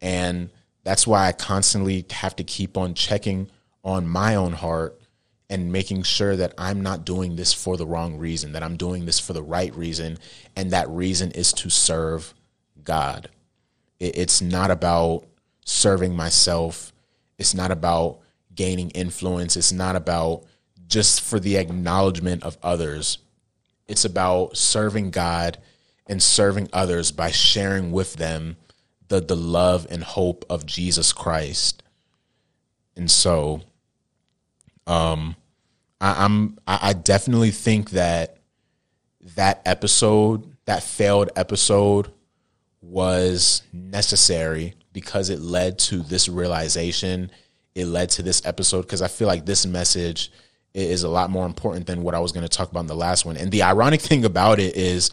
And 0.01 0.49
that's 0.83 1.05
why 1.05 1.27
I 1.27 1.33
constantly 1.33 2.03
have 2.09 2.35
to 2.37 2.43
keep 2.43 2.75
on 2.79 2.95
checking 2.95 3.51
on 3.83 4.07
my 4.07 4.33
own 4.33 4.53
heart 4.53 4.99
and 5.47 5.71
making 5.71 6.01
sure 6.01 6.35
that 6.35 6.55
I'm 6.57 6.81
not 6.81 7.05
doing 7.05 7.35
this 7.35 7.53
for 7.53 7.77
the 7.77 7.85
wrong 7.85 8.17
reason, 8.17 8.53
that 8.53 8.63
I'm 8.63 8.75
doing 8.75 9.05
this 9.05 9.19
for 9.19 9.33
the 9.33 9.43
right 9.43 9.71
reason. 9.75 10.17
And 10.55 10.71
that 10.71 10.89
reason 10.89 11.29
is 11.29 11.53
to 11.53 11.69
serve 11.69 12.33
God. 12.83 13.29
It's 13.99 14.41
not 14.41 14.71
about 14.71 15.25
serving 15.63 16.15
myself, 16.15 16.91
it's 17.37 17.53
not 17.53 17.69
about 17.69 18.21
gaining 18.55 18.89
influence, 18.89 19.55
it's 19.55 19.71
not 19.71 19.95
about 19.95 20.43
just 20.87 21.21
for 21.21 21.39
the 21.39 21.57
acknowledgement 21.57 22.41
of 22.41 22.57
others 22.63 23.19
it's 23.87 24.05
about 24.05 24.57
serving 24.57 25.11
God 25.11 25.57
and 26.07 26.21
serving 26.21 26.69
others 26.73 27.11
by 27.11 27.31
sharing 27.31 27.91
with 27.91 28.15
them 28.15 28.57
the 29.07 29.21
the 29.21 29.35
love 29.35 29.87
and 29.89 30.03
hope 30.03 30.45
of 30.49 30.65
Jesus 30.65 31.13
Christ. 31.13 31.83
And 32.95 33.09
so 33.09 33.61
um 34.87 35.35
I, 36.01 36.25
I'm 36.25 36.57
I 36.67 36.93
definitely 36.93 37.51
think 37.51 37.91
that 37.91 38.37
that 39.35 39.61
episode, 39.65 40.55
that 40.65 40.83
failed 40.83 41.31
episode 41.35 42.11
was 42.81 43.63
necessary 43.73 44.75
because 44.93 45.29
it 45.29 45.39
led 45.39 45.79
to 45.79 45.97
this 46.03 46.29
realization. 46.29 47.31
It 47.73 47.85
led 47.87 48.09
to 48.11 48.23
this 48.23 48.45
episode 48.45 48.83
because 48.83 49.01
I 49.01 49.07
feel 49.07 49.27
like 49.27 49.45
this 49.45 49.65
message 49.65 50.31
is 50.83 51.03
a 51.03 51.09
lot 51.09 51.29
more 51.29 51.45
important 51.45 51.87
than 51.87 52.03
what 52.03 52.15
I 52.15 52.19
was 52.19 52.31
going 52.31 52.45
to 52.45 52.49
talk 52.49 52.69
about 52.69 52.81
in 52.81 52.87
the 52.87 52.95
last 52.95 53.25
one. 53.25 53.37
And 53.37 53.51
the 53.51 53.63
ironic 53.63 54.01
thing 54.01 54.25
about 54.25 54.59
it 54.59 54.75
is 54.75 55.11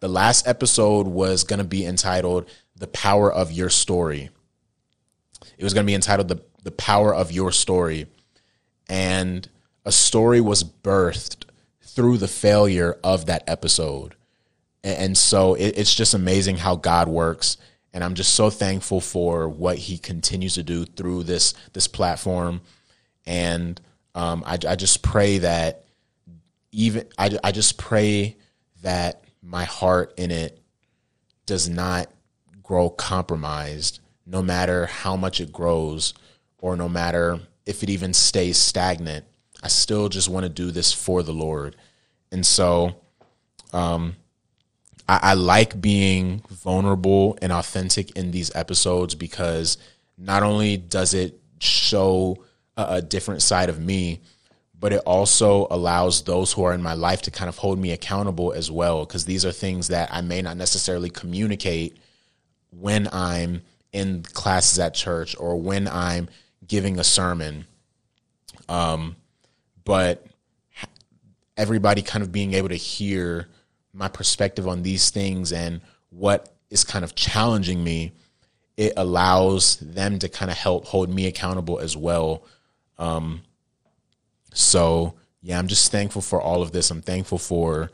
the 0.00 0.08
last 0.08 0.48
episode 0.48 1.06
was 1.06 1.44
going 1.44 1.58
to 1.58 1.64
be 1.64 1.84
entitled 1.84 2.48
The 2.76 2.86
Power 2.86 3.32
of 3.32 3.52
Your 3.52 3.68
Story. 3.68 4.30
It 5.58 5.64
was 5.64 5.74
going 5.74 5.84
to 5.84 5.90
be 5.90 5.94
entitled 5.94 6.28
The, 6.28 6.42
the 6.62 6.70
Power 6.70 7.14
of 7.14 7.30
Your 7.30 7.52
Story. 7.52 8.06
And 8.88 9.48
a 9.84 9.92
story 9.92 10.40
was 10.40 10.64
birthed 10.64 11.44
through 11.82 12.18
the 12.18 12.28
failure 12.28 12.98
of 13.04 13.26
that 13.26 13.44
episode. 13.46 14.14
And 14.82 15.16
so 15.16 15.54
it's 15.54 15.94
just 15.94 16.14
amazing 16.14 16.56
how 16.56 16.74
God 16.74 17.06
works. 17.06 17.56
And 17.92 18.02
I'm 18.02 18.14
just 18.14 18.34
so 18.34 18.50
thankful 18.50 19.00
for 19.00 19.48
what 19.48 19.78
he 19.78 19.98
continues 19.98 20.54
to 20.54 20.62
do 20.62 20.84
through 20.84 21.24
this 21.24 21.54
this 21.74 21.86
platform. 21.86 22.62
And 23.26 23.80
um, 24.14 24.42
I, 24.46 24.58
I 24.68 24.76
just 24.76 25.02
pray 25.02 25.38
that 25.38 25.84
even 26.72 27.06
I, 27.18 27.38
I 27.44 27.52
just 27.52 27.78
pray 27.78 28.36
that 28.82 29.24
my 29.42 29.64
heart 29.64 30.14
in 30.16 30.30
it 30.30 30.60
does 31.46 31.68
not 31.68 32.08
grow 32.62 32.88
compromised 32.88 34.00
no 34.26 34.42
matter 34.42 34.86
how 34.86 35.16
much 35.16 35.40
it 35.40 35.52
grows 35.52 36.14
or 36.58 36.76
no 36.76 36.88
matter 36.88 37.40
if 37.66 37.82
it 37.82 37.90
even 37.90 38.14
stays 38.14 38.56
stagnant. 38.56 39.24
I 39.62 39.68
still 39.68 40.08
just 40.08 40.28
want 40.28 40.44
to 40.44 40.48
do 40.48 40.70
this 40.70 40.92
for 40.92 41.22
the 41.22 41.32
lord. 41.32 41.76
And 42.30 42.44
so 42.44 42.96
um, 43.72 44.16
I, 45.08 45.20
I 45.22 45.34
like 45.34 45.80
being 45.80 46.42
vulnerable 46.50 47.38
and 47.42 47.52
authentic 47.52 48.16
in 48.16 48.30
these 48.30 48.54
episodes 48.54 49.14
because 49.14 49.78
not 50.16 50.42
only 50.42 50.76
does 50.76 51.14
it 51.14 51.38
show 51.60 52.42
a, 52.88 52.96
a 52.96 53.02
different 53.02 53.42
side 53.42 53.68
of 53.68 53.80
me 53.80 54.20
but 54.82 54.92
it 54.92 55.02
also 55.06 55.68
allows 55.70 56.22
those 56.22 56.52
who 56.52 56.64
are 56.64 56.74
in 56.74 56.82
my 56.82 56.94
life 56.94 57.22
to 57.22 57.30
kind 57.30 57.48
of 57.48 57.56
hold 57.56 57.78
me 57.78 57.92
accountable 57.92 58.52
as 58.52 58.68
well 58.68 59.06
because 59.06 59.24
these 59.24 59.44
are 59.44 59.52
things 59.52 59.86
that 59.86 60.12
I 60.12 60.22
may 60.22 60.42
not 60.42 60.56
necessarily 60.56 61.08
communicate 61.08 61.96
when 62.72 63.08
I'm 63.12 63.62
in 63.92 64.24
classes 64.24 64.80
at 64.80 64.92
church 64.92 65.36
or 65.38 65.54
when 65.54 65.86
I'm 65.86 66.28
giving 66.66 66.98
a 66.98 67.04
sermon. 67.04 67.66
Um, 68.68 69.14
but 69.84 70.26
everybody 71.56 72.02
kind 72.02 72.24
of 72.24 72.32
being 72.32 72.54
able 72.54 72.70
to 72.70 72.74
hear 72.74 73.46
my 73.92 74.08
perspective 74.08 74.66
on 74.66 74.82
these 74.82 75.10
things 75.10 75.52
and 75.52 75.80
what 76.10 76.52
is 76.70 76.82
kind 76.82 77.04
of 77.04 77.14
challenging 77.14 77.84
me, 77.84 78.10
it 78.76 78.94
allows 78.96 79.76
them 79.76 80.18
to 80.18 80.28
kind 80.28 80.50
of 80.50 80.56
help 80.56 80.86
hold 80.86 81.08
me 81.08 81.26
accountable 81.26 81.78
as 81.78 81.96
well 81.96 82.42
um, 83.02 83.42
so 84.54 85.14
yeah, 85.40 85.58
I'm 85.58 85.66
just 85.66 85.90
thankful 85.90 86.22
for 86.22 86.40
all 86.40 86.62
of 86.62 86.70
this. 86.70 86.90
I'm 86.90 87.02
thankful 87.02 87.38
for 87.38 87.90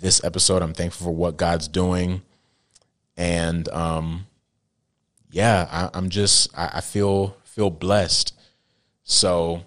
this 0.00 0.22
episode. 0.24 0.62
I'm 0.62 0.74
thankful 0.74 1.06
for 1.06 1.14
what 1.14 1.36
God's 1.36 1.68
doing, 1.68 2.22
and 3.16 3.68
um, 3.68 4.26
yeah, 5.30 5.90
I, 5.92 5.96
am 5.96 6.10
just 6.10 6.56
I, 6.58 6.70
I 6.74 6.80
feel 6.80 7.36
feel 7.44 7.70
blessed. 7.70 8.34
So 9.04 9.62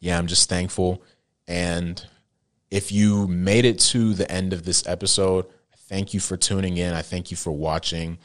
yeah, 0.00 0.18
I'm 0.18 0.26
just 0.26 0.48
thankful. 0.48 1.02
And 1.46 2.02
if 2.70 2.90
you 2.90 3.28
made 3.28 3.66
it 3.66 3.78
to 3.78 4.14
the 4.14 4.30
end 4.30 4.54
of 4.54 4.64
this 4.64 4.86
episode, 4.86 5.46
thank 5.88 6.14
you 6.14 6.20
for 6.20 6.38
tuning 6.38 6.78
in. 6.78 6.94
I 6.94 7.02
thank 7.02 7.30
you 7.30 7.36
for 7.36 7.52
watching. 7.52 8.18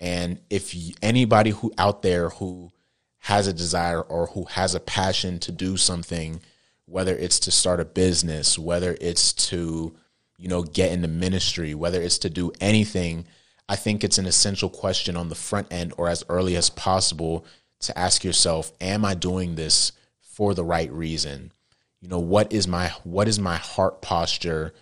And 0.00 0.38
if 0.50 0.74
you, 0.74 0.94
anybody 1.02 1.50
who 1.50 1.72
out 1.78 2.02
there 2.02 2.28
who 2.28 2.70
has 3.20 3.46
a 3.46 3.52
desire 3.52 4.00
or 4.00 4.28
who 4.28 4.44
has 4.44 4.74
a 4.74 4.80
passion 4.80 5.38
to 5.40 5.52
do 5.52 5.76
something, 5.76 6.40
whether 6.86 7.16
it's 7.16 7.38
to 7.40 7.50
start 7.50 7.80
a 7.80 7.84
business, 7.84 8.58
whether 8.58 8.96
it's 9.00 9.32
to, 9.32 9.94
you 10.36 10.48
know, 10.48 10.62
get 10.62 10.92
into 10.92 11.08
ministry, 11.08 11.74
whether 11.74 12.00
it's 12.00 12.18
to 12.18 12.30
do 12.30 12.52
anything, 12.60 13.26
I 13.68 13.76
think 13.76 14.02
it's 14.02 14.18
an 14.18 14.26
essential 14.26 14.70
question 14.70 15.16
on 15.16 15.28
the 15.28 15.34
front 15.34 15.66
end 15.70 15.92
or 15.98 16.08
as 16.08 16.24
early 16.28 16.56
as 16.56 16.70
possible 16.70 17.44
to 17.80 17.96
ask 17.98 18.24
yourself, 18.24 18.72
am 18.80 19.04
I 19.04 19.14
doing 19.14 19.54
this 19.54 19.92
for 20.20 20.54
the 20.54 20.64
right 20.64 20.90
reason? 20.90 21.52
You 22.00 22.08
know, 22.08 22.18
what 22.18 22.52
is 22.52 22.66
my 22.66 22.88
what 23.04 23.28
is 23.28 23.38
my 23.38 23.56
heart 23.56 24.00
posture 24.00 24.72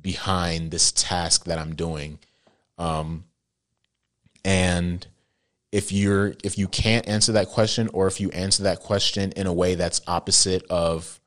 behind 0.00 0.70
this 0.70 0.92
task 0.92 1.44
that 1.44 1.58
I'm 1.58 1.74
doing? 1.74 2.18
Um 2.76 3.24
and 4.44 5.06
if 5.74 5.90
you're 5.90 6.36
if 6.44 6.56
you 6.56 6.68
can't 6.68 7.08
answer 7.08 7.32
that 7.32 7.48
question 7.48 7.90
or 7.92 8.06
if 8.06 8.20
you 8.20 8.30
answer 8.30 8.62
that 8.62 8.78
question 8.78 9.32
in 9.32 9.48
a 9.48 9.52
way 9.52 9.74
that's 9.74 10.00
opposite 10.06 10.64
of 10.70 11.18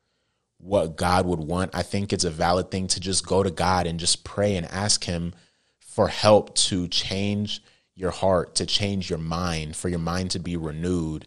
what 0.56 0.96
God 0.96 1.26
would 1.26 1.38
want, 1.38 1.74
I 1.74 1.82
think 1.82 2.14
it's 2.14 2.24
a 2.24 2.30
valid 2.30 2.70
thing 2.70 2.86
to 2.88 2.98
just 2.98 3.26
go 3.26 3.42
to 3.42 3.50
God 3.50 3.86
and 3.86 4.00
just 4.00 4.24
pray 4.24 4.56
and 4.56 4.64
ask 4.64 5.04
him 5.04 5.34
for 5.80 6.08
help 6.08 6.54
to 6.54 6.88
change 6.88 7.62
your 7.94 8.10
heart, 8.10 8.54
to 8.54 8.64
change 8.64 9.10
your 9.10 9.18
mind, 9.18 9.76
for 9.76 9.90
your 9.90 9.98
mind 9.98 10.30
to 10.30 10.38
be 10.38 10.56
renewed 10.56 11.26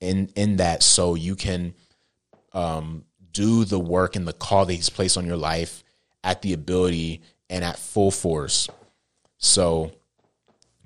in 0.00 0.30
in 0.34 0.56
that 0.56 0.82
so 0.82 1.14
you 1.14 1.36
can 1.36 1.74
um, 2.54 3.04
do 3.32 3.66
the 3.66 3.78
work 3.78 4.16
and 4.16 4.26
the 4.26 4.32
call 4.32 4.64
that 4.64 4.72
he's 4.72 4.88
placed 4.88 5.18
on 5.18 5.26
your 5.26 5.36
life 5.36 5.84
at 6.24 6.40
the 6.40 6.54
ability 6.54 7.20
and 7.50 7.62
at 7.64 7.78
full 7.78 8.10
force. 8.10 8.66
So 9.36 9.92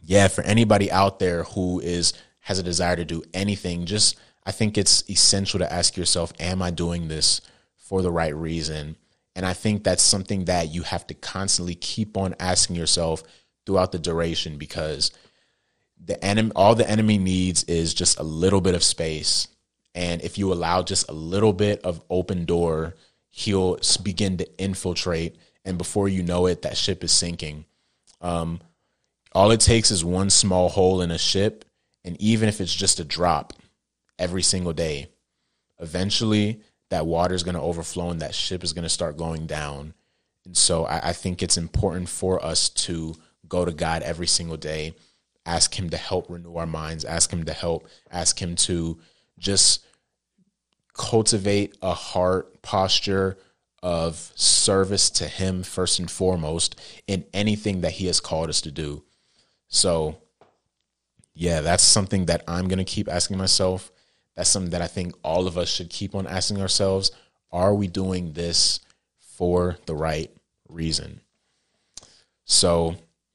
yeah, 0.04 0.28
for 0.28 0.42
anybody 0.44 0.90
out 0.90 1.18
there 1.18 1.44
who 1.44 1.80
is 1.80 2.12
has 2.40 2.58
a 2.58 2.62
desire 2.62 2.96
to 2.96 3.04
do 3.04 3.22
anything, 3.32 3.86
just 3.86 4.18
I 4.44 4.52
think 4.52 4.76
it's 4.76 5.08
essential 5.08 5.58
to 5.60 5.72
ask 5.72 5.96
yourself, 5.96 6.32
am 6.38 6.60
I 6.60 6.70
doing 6.70 7.08
this 7.08 7.40
for 7.76 8.02
the 8.02 8.10
right 8.10 8.34
reason? 8.34 8.96
And 9.34 9.46
I 9.46 9.54
think 9.54 9.82
that's 9.82 10.02
something 10.02 10.44
that 10.44 10.68
you 10.68 10.82
have 10.82 11.06
to 11.08 11.14
constantly 11.14 11.74
keep 11.74 12.16
on 12.16 12.34
asking 12.38 12.76
yourself 12.76 13.22
throughout 13.64 13.92
the 13.92 13.98
duration 13.98 14.58
because 14.58 15.10
the 16.02 16.22
enemy, 16.22 16.52
all 16.54 16.74
the 16.74 16.88
enemy 16.88 17.18
needs 17.18 17.64
is 17.64 17.94
just 17.94 18.18
a 18.18 18.22
little 18.22 18.60
bit 18.60 18.74
of 18.74 18.84
space. 18.84 19.48
And 19.94 20.20
if 20.22 20.36
you 20.38 20.52
allow 20.52 20.82
just 20.82 21.08
a 21.08 21.14
little 21.14 21.52
bit 21.52 21.80
of 21.82 22.02
open 22.10 22.44
door, 22.44 22.94
he'll 23.30 23.78
begin 24.02 24.36
to 24.36 24.58
infiltrate. 24.58 25.36
And 25.64 25.78
before 25.78 26.08
you 26.08 26.22
know 26.22 26.46
it, 26.46 26.62
that 26.62 26.76
ship 26.76 27.02
is 27.02 27.12
sinking. 27.12 27.64
Um, 28.20 28.60
all 29.34 29.50
it 29.50 29.60
takes 29.60 29.90
is 29.90 30.04
one 30.04 30.30
small 30.30 30.68
hole 30.68 31.02
in 31.02 31.10
a 31.10 31.18
ship. 31.18 31.64
And 32.04 32.20
even 32.20 32.48
if 32.48 32.60
it's 32.60 32.74
just 32.74 33.00
a 33.00 33.04
drop 33.04 33.52
every 34.18 34.42
single 34.42 34.72
day, 34.72 35.08
eventually 35.80 36.60
that 36.90 37.06
water 37.06 37.34
is 37.34 37.42
going 37.42 37.56
to 37.56 37.60
overflow 37.60 38.10
and 38.10 38.20
that 38.20 38.34
ship 38.34 38.62
is 38.62 38.72
going 38.72 38.84
to 38.84 38.88
start 38.88 39.16
going 39.16 39.46
down. 39.46 39.94
And 40.44 40.56
so 40.56 40.84
I, 40.84 41.08
I 41.08 41.12
think 41.12 41.42
it's 41.42 41.56
important 41.56 42.08
for 42.08 42.44
us 42.44 42.68
to 42.68 43.16
go 43.48 43.64
to 43.64 43.72
God 43.72 44.02
every 44.02 44.26
single 44.26 44.56
day 44.56 44.94
ask 45.46 45.78
him 45.78 45.90
to 45.90 45.96
help 45.96 46.30
renew 46.30 46.56
our 46.56 46.66
minds 46.66 47.04
ask 47.04 47.30
him 47.30 47.44
to 47.44 47.52
help 47.52 47.86
ask 48.10 48.40
him 48.40 48.56
to 48.56 48.98
just 49.38 49.84
cultivate 50.94 51.76
a 51.82 51.92
heart 51.92 52.62
posture 52.62 53.36
of 53.82 54.32
service 54.34 55.10
to 55.10 55.28
him 55.28 55.62
first 55.62 55.98
and 55.98 56.10
foremost 56.10 56.80
in 57.06 57.24
anything 57.34 57.82
that 57.82 57.92
he 57.92 58.06
has 58.06 58.20
called 58.20 58.48
us 58.48 58.62
to 58.62 58.70
do 58.70 59.02
so 59.74 60.16
yeah 61.34 61.60
that's 61.60 61.82
something 61.82 62.26
that 62.26 62.42
i'm 62.46 62.68
going 62.68 62.78
to 62.78 62.84
keep 62.84 63.08
asking 63.08 63.36
myself 63.36 63.90
that's 64.34 64.50
something 64.50 64.70
that 64.70 64.82
i 64.82 64.86
think 64.86 65.14
all 65.22 65.46
of 65.46 65.58
us 65.58 65.68
should 65.68 65.90
keep 65.90 66.14
on 66.14 66.26
asking 66.26 66.60
ourselves 66.60 67.10
are 67.52 67.74
we 67.74 67.86
doing 67.86 68.32
this 68.32 68.80
for 69.18 69.76
the 69.86 69.94
right 69.94 70.30
reason 70.68 71.20
so 72.44 72.94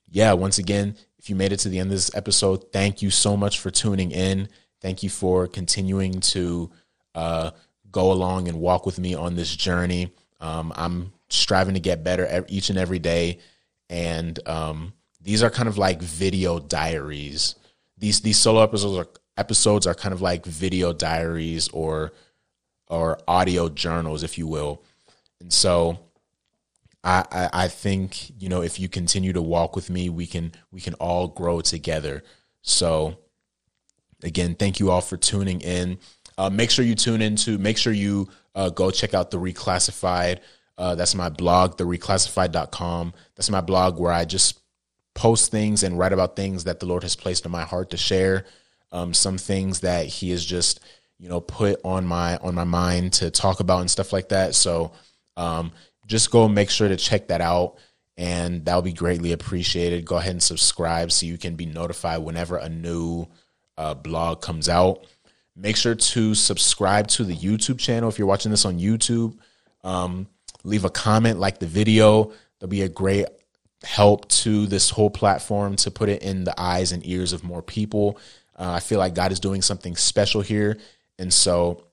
yeah 0.10 0.34
once 0.34 0.58
again 0.58 0.96
if 1.20 1.30
you 1.30 1.36
made 1.36 1.52
it 1.52 1.58
to 1.58 1.70
the 1.70 1.80
end 1.80 1.88
of 1.92 1.96
this 1.98 2.16
episode, 2.16 2.72
thank 2.72 3.02
you 3.02 3.12
so 3.12 3.36
much 3.36 3.60
for 3.60 3.70
tuning 3.70 4.12
in. 4.12 4.48
Thank 4.82 5.04
you 5.04 5.10
for 5.10 5.48
continuing 5.48 6.22
to 6.22 6.72
uh, 7.14 7.52
go 7.92 8.14
along 8.14 8.48
and 8.48 8.60
walk 8.60 8.86
with 8.86 8.98
me 8.98 9.14
on 9.14 9.36
this 9.36 9.54
journey. 9.54 10.14
Um, 10.40 10.72
I'm 10.76 11.12
striving 11.28 11.74
to 11.74 11.82
get 11.82 12.06
better 12.06 12.46
each 12.48 12.70
and 12.70 12.80
every 12.80 13.00
day, 13.00 13.40
and 13.90 14.40
um, 14.48 14.94
these 15.22 15.44
are 15.44 15.50
kind 15.50 15.68
of 15.68 15.78
like 15.78 16.02
video 16.02 16.60
diaries. 16.60 17.56
These 17.98 18.22
these 18.22 18.38
solo 18.38 18.64
episodes 18.64 18.98
are 18.98 19.08
episodes 19.38 19.88
are 19.88 19.96
kind 19.96 20.14
of 20.14 20.22
like 20.22 20.46
video 20.46 20.94
diaries 20.94 21.68
or 21.70 22.14
or 22.88 23.20
audio 23.28 23.70
journals, 23.70 24.24
if 24.24 24.38
you 24.38 24.48
will. 24.48 24.84
And 25.40 25.52
so 25.52 26.00
I, 27.04 27.24
I, 27.32 27.50
I 27.54 27.68
think 27.68 28.42
you 28.42 28.50
know 28.50 28.62
if 28.62 28.80
you 28.80 28.90
continue 28.90 29.34
to 29.34 29.42
walk 29.42 29.76
with 29.76 29.90
me, 29.90 30.10
we 30.10 30.26
can 30.26 30.54
we 30.72 30.82
can 30.82 30.94
all 30.96 31.28
grow 31.28 31.62
together. 31.62 32.24
So 32.62 33.18
again, 34.24 34.56
thank 34.56 34.80
you 34.80 34.92
all 34.92 35.02
for 35.02 35.18
tuning 35.18 35.62
in. 35.62 35.98
Uh, 36.38 36.50
make 36.50 36.72
sure 36.72 36.86
you 36.86 36.96
tune 36.96 37.22
into. 37.22 37.58
Make 37.58 37.78
sure 37.78 37.92
you 37.92 38.30
uh, 38.56 38.70
go 38.70 38.92
check 38.92 39.14
out 39.14 39.32
the 39.32 39.38
Reclassified. 39.38 40.40
Uh, 40.78 40.96
that's 40.96 41.14
my 41.14 41.28
blog, 41.28 41.78
thereclassified.com. 41.78 43.14
That's 43.36 43.50
my 43.50 43.60
blog 43.60 44.00
where 44.00 44.14
I 44.14 44.24
just 44.24 44.62
post 45.20 45.52
things 45.52 45.84
and 45.84 46.00
write 46.00 46.14
about 46.14 46.38
things 46.38 46.64
that 46.64 46.80
the 46.80 46.86
Lord 46.86 47.04
has 47.04 47.18
placed 47.18 47.46
in 47.46 47.52
my 47.52 47.64
heart 47.64 47.90
to 47.90 47.98
share. 47.98 48.46
Um, 48.94 49.14
some 49.14 49.38
things 49.38 49.82
that 49.82 50.06
He 50.06 50.32
has 50.32 50.46
just 50.46 50.80
you 51.20 51.28
know 51.28 51.42
put 51.42 51.82
on 51.84 52.06
my 52.06 52.38
on 52.38 52.56
my 52.56 52.64
mind 52.64 53.14
to 53.14 53.30
talk 53.30 53.60
about 53.60 53.82
and 53.82 53.92
stuff 53.92 54.14
like 54.14 54.30
that. 54.30 54.56
So 54.56 54.94
um, 55.36 55.74
just 56.08 56.32
go 56.32 56.48
make 56.48 56.70
sure 56.70 56.88
to 56.88 56.96
check 56.96 57.28
that 57.28 57.42
out 57.42 57.76
and 58.18 58.64
that'll 58.64 58.82
be 58.82 58.94
greatly 58.94 59.34
appreciated. 59.34 60.06
Go 60.06 60.16
ahead 60.16 60.32
and 60.32 60.44
subscribe 60.44 61.12
so 61.12 61.26
you 61.26 61.38
can 61.38 61.56
be 61.56 61.66
notified 61.66 62.22
whenever 62.22 62.56
a 62.56 62.70
new 62.70 63.28
uh, 63.78 63.94
blog 63.94 64.42
comes 64.42 64.70
out. 64.70 65.06
Make 65.54 65.76
sure 65.76 65.96
to 65.96 66.34
subscribe 66.34 67.08
to 67.10 67.26
the 67.26 67.36
YouTube 67.36 67.80
channel 67.80 68.08
if 68.08 68.18
you're 68.18 68.28
watching 68.28 68.52
this 68.52 68.64
on 68.64 68.80
YouTube. 68.80 69.38
Um, 69.84 70.28
leave 70.64 70.86
a 70.86 70.90
comment, 70.90 71.40
like 71.40 71.60
the 71.60 71.68
video. 71.68 72.32
There'll 72.60 72.70
be 72.70 72.84
a 72.84 72.90
great 72.90 73.26
help 73.84 74.28
to 74.30 74.66
this 74.68 74.90
whole 74.90 75.10
platform 75.10 75.76
to 75.78 75.92
put 75.92 76.10
it 76.10 76.22
in 76.22 76.44
the 76.44 76.60
eyes 76.60 76.92
and 76.92 77.06
ears 77.06 77.34
of 77.34 77.44
more 77.44 77.62
people. 77.62 78.18
Uh, 78.58 78.72
I 78.74 78.80
feel 78.80 79.00
like 79.00 79.16
God 79.16 79.32
is 79.32 79.40
doing 79.40 79.62
something 79.62 79.96
special 79.96 80.42
here. 80.42 80.78
And 81.18 81.34
so, 81.34 81.86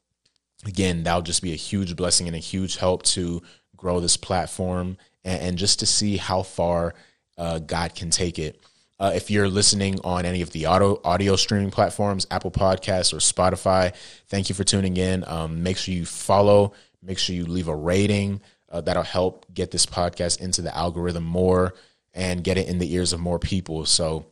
again, 0.65 1.05
that'll 1.05 1.23
just 1.23 1.43
be 1.43 1.53
a 1.53 1.57
huge 1.57 1.95
blessing 1.95 2.27
and 2.27 2.35
a 2.35 2.41
huge 2.41 2.77
help 2.77 3.03
to 3.05 3.43
grow 3.77 4.01
this 4.01 4.17
platform 4.17 4.97
and, 5.25 5.41
and 5.43 5.59
just 5.59 5.79
to 5.81 5.87
see 5.87 6.17
how 6.17 6.43
far 6.43 6.95
uh, 7.39 7.61
God 7.61 7.95
can 7.95 8.11
take 8.11 8.39
it. 8.39 8.61
Uh, 8.99 9.13
if 9.15 9.31
you're 9.31 9.49
listening 9.49 10.01
on 10.05 10.25
any 10.25 10.41
of 10.41 10.51
the 10.53 10.67
auto 10.67 11.01
audio 11.05 11.37
streaming 11.37 11.71
platforms, 11.71 12.27
Apple 12.31 12.51
Podcasts 12.51 13.13
or 13.13 13.19
Spotify, 13.19 13.95
thank 14.29 14.49
you 14.49 14.55
for 14.55 14.65
tuning 14.65 14.97
in. 14.97 15.23
Um, 15.27 15.63
make 15.63 15.77
sure 15.77 15.95
you 15.95 16.07
follow. 16.07 16.73
Make 17.03 17.19
sure 17.19 17.37
you 17.37 17.45
leave 17.45 17.69
a 17.69 17.77
rating. 17.77 18.41
Uh, 18.77 18.83
that'll 18.83 19.03
help 19.03 19.47
get 19.55 19.71
this 19.71 19.87
podcast 19.87 20.39
into 20.39 20.61
the 20.61 20.77
algorithm 20.77 21.25
more 21.25 21.73
and 22.13 22.45
get 22.45 22.59
it 22.59 22.69
in 22.69 22.79
the 22.79 22.93
ears 22.93 23.15
of 23.15 23.21
more 23.21 23.39
people. 23.39 23.87
So, 23.87 24.27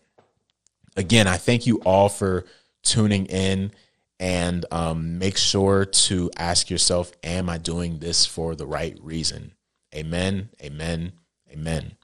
again, 0.96 1.26
I 1.26 1.38
thank 1.38 1.66
you 1.66 1.78
all 1.78 2.10
for 2.10 2.44
tuning 2.82 3.24
in 3.24 3.72
and 4.20 4.66
um, 4.70 5.18
make 5.18 5.38
sure 5.38 5.86
to 5.86 6.30
ask 6.36 6.68
yourself, 6.68 7.12
Am 7.22 7.48
I 7.48 7.56
doing 7.56 8.00
this 8.00 8.26
for 8.26 8.54
the 8.54 8.66
right 8.66 8.98
reason? 9.00 9.52
Amen, 9.94 10.50
amen, 10.62 11.12
amen. 11.50 11.96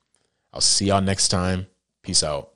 I'll 0.51 0.63
see 0.63 0.87
y'all 0.87 1.03
next 1.03 1.29
time. 1.29 1.67
Peace 2.03 2.23
out. 2.23 2.50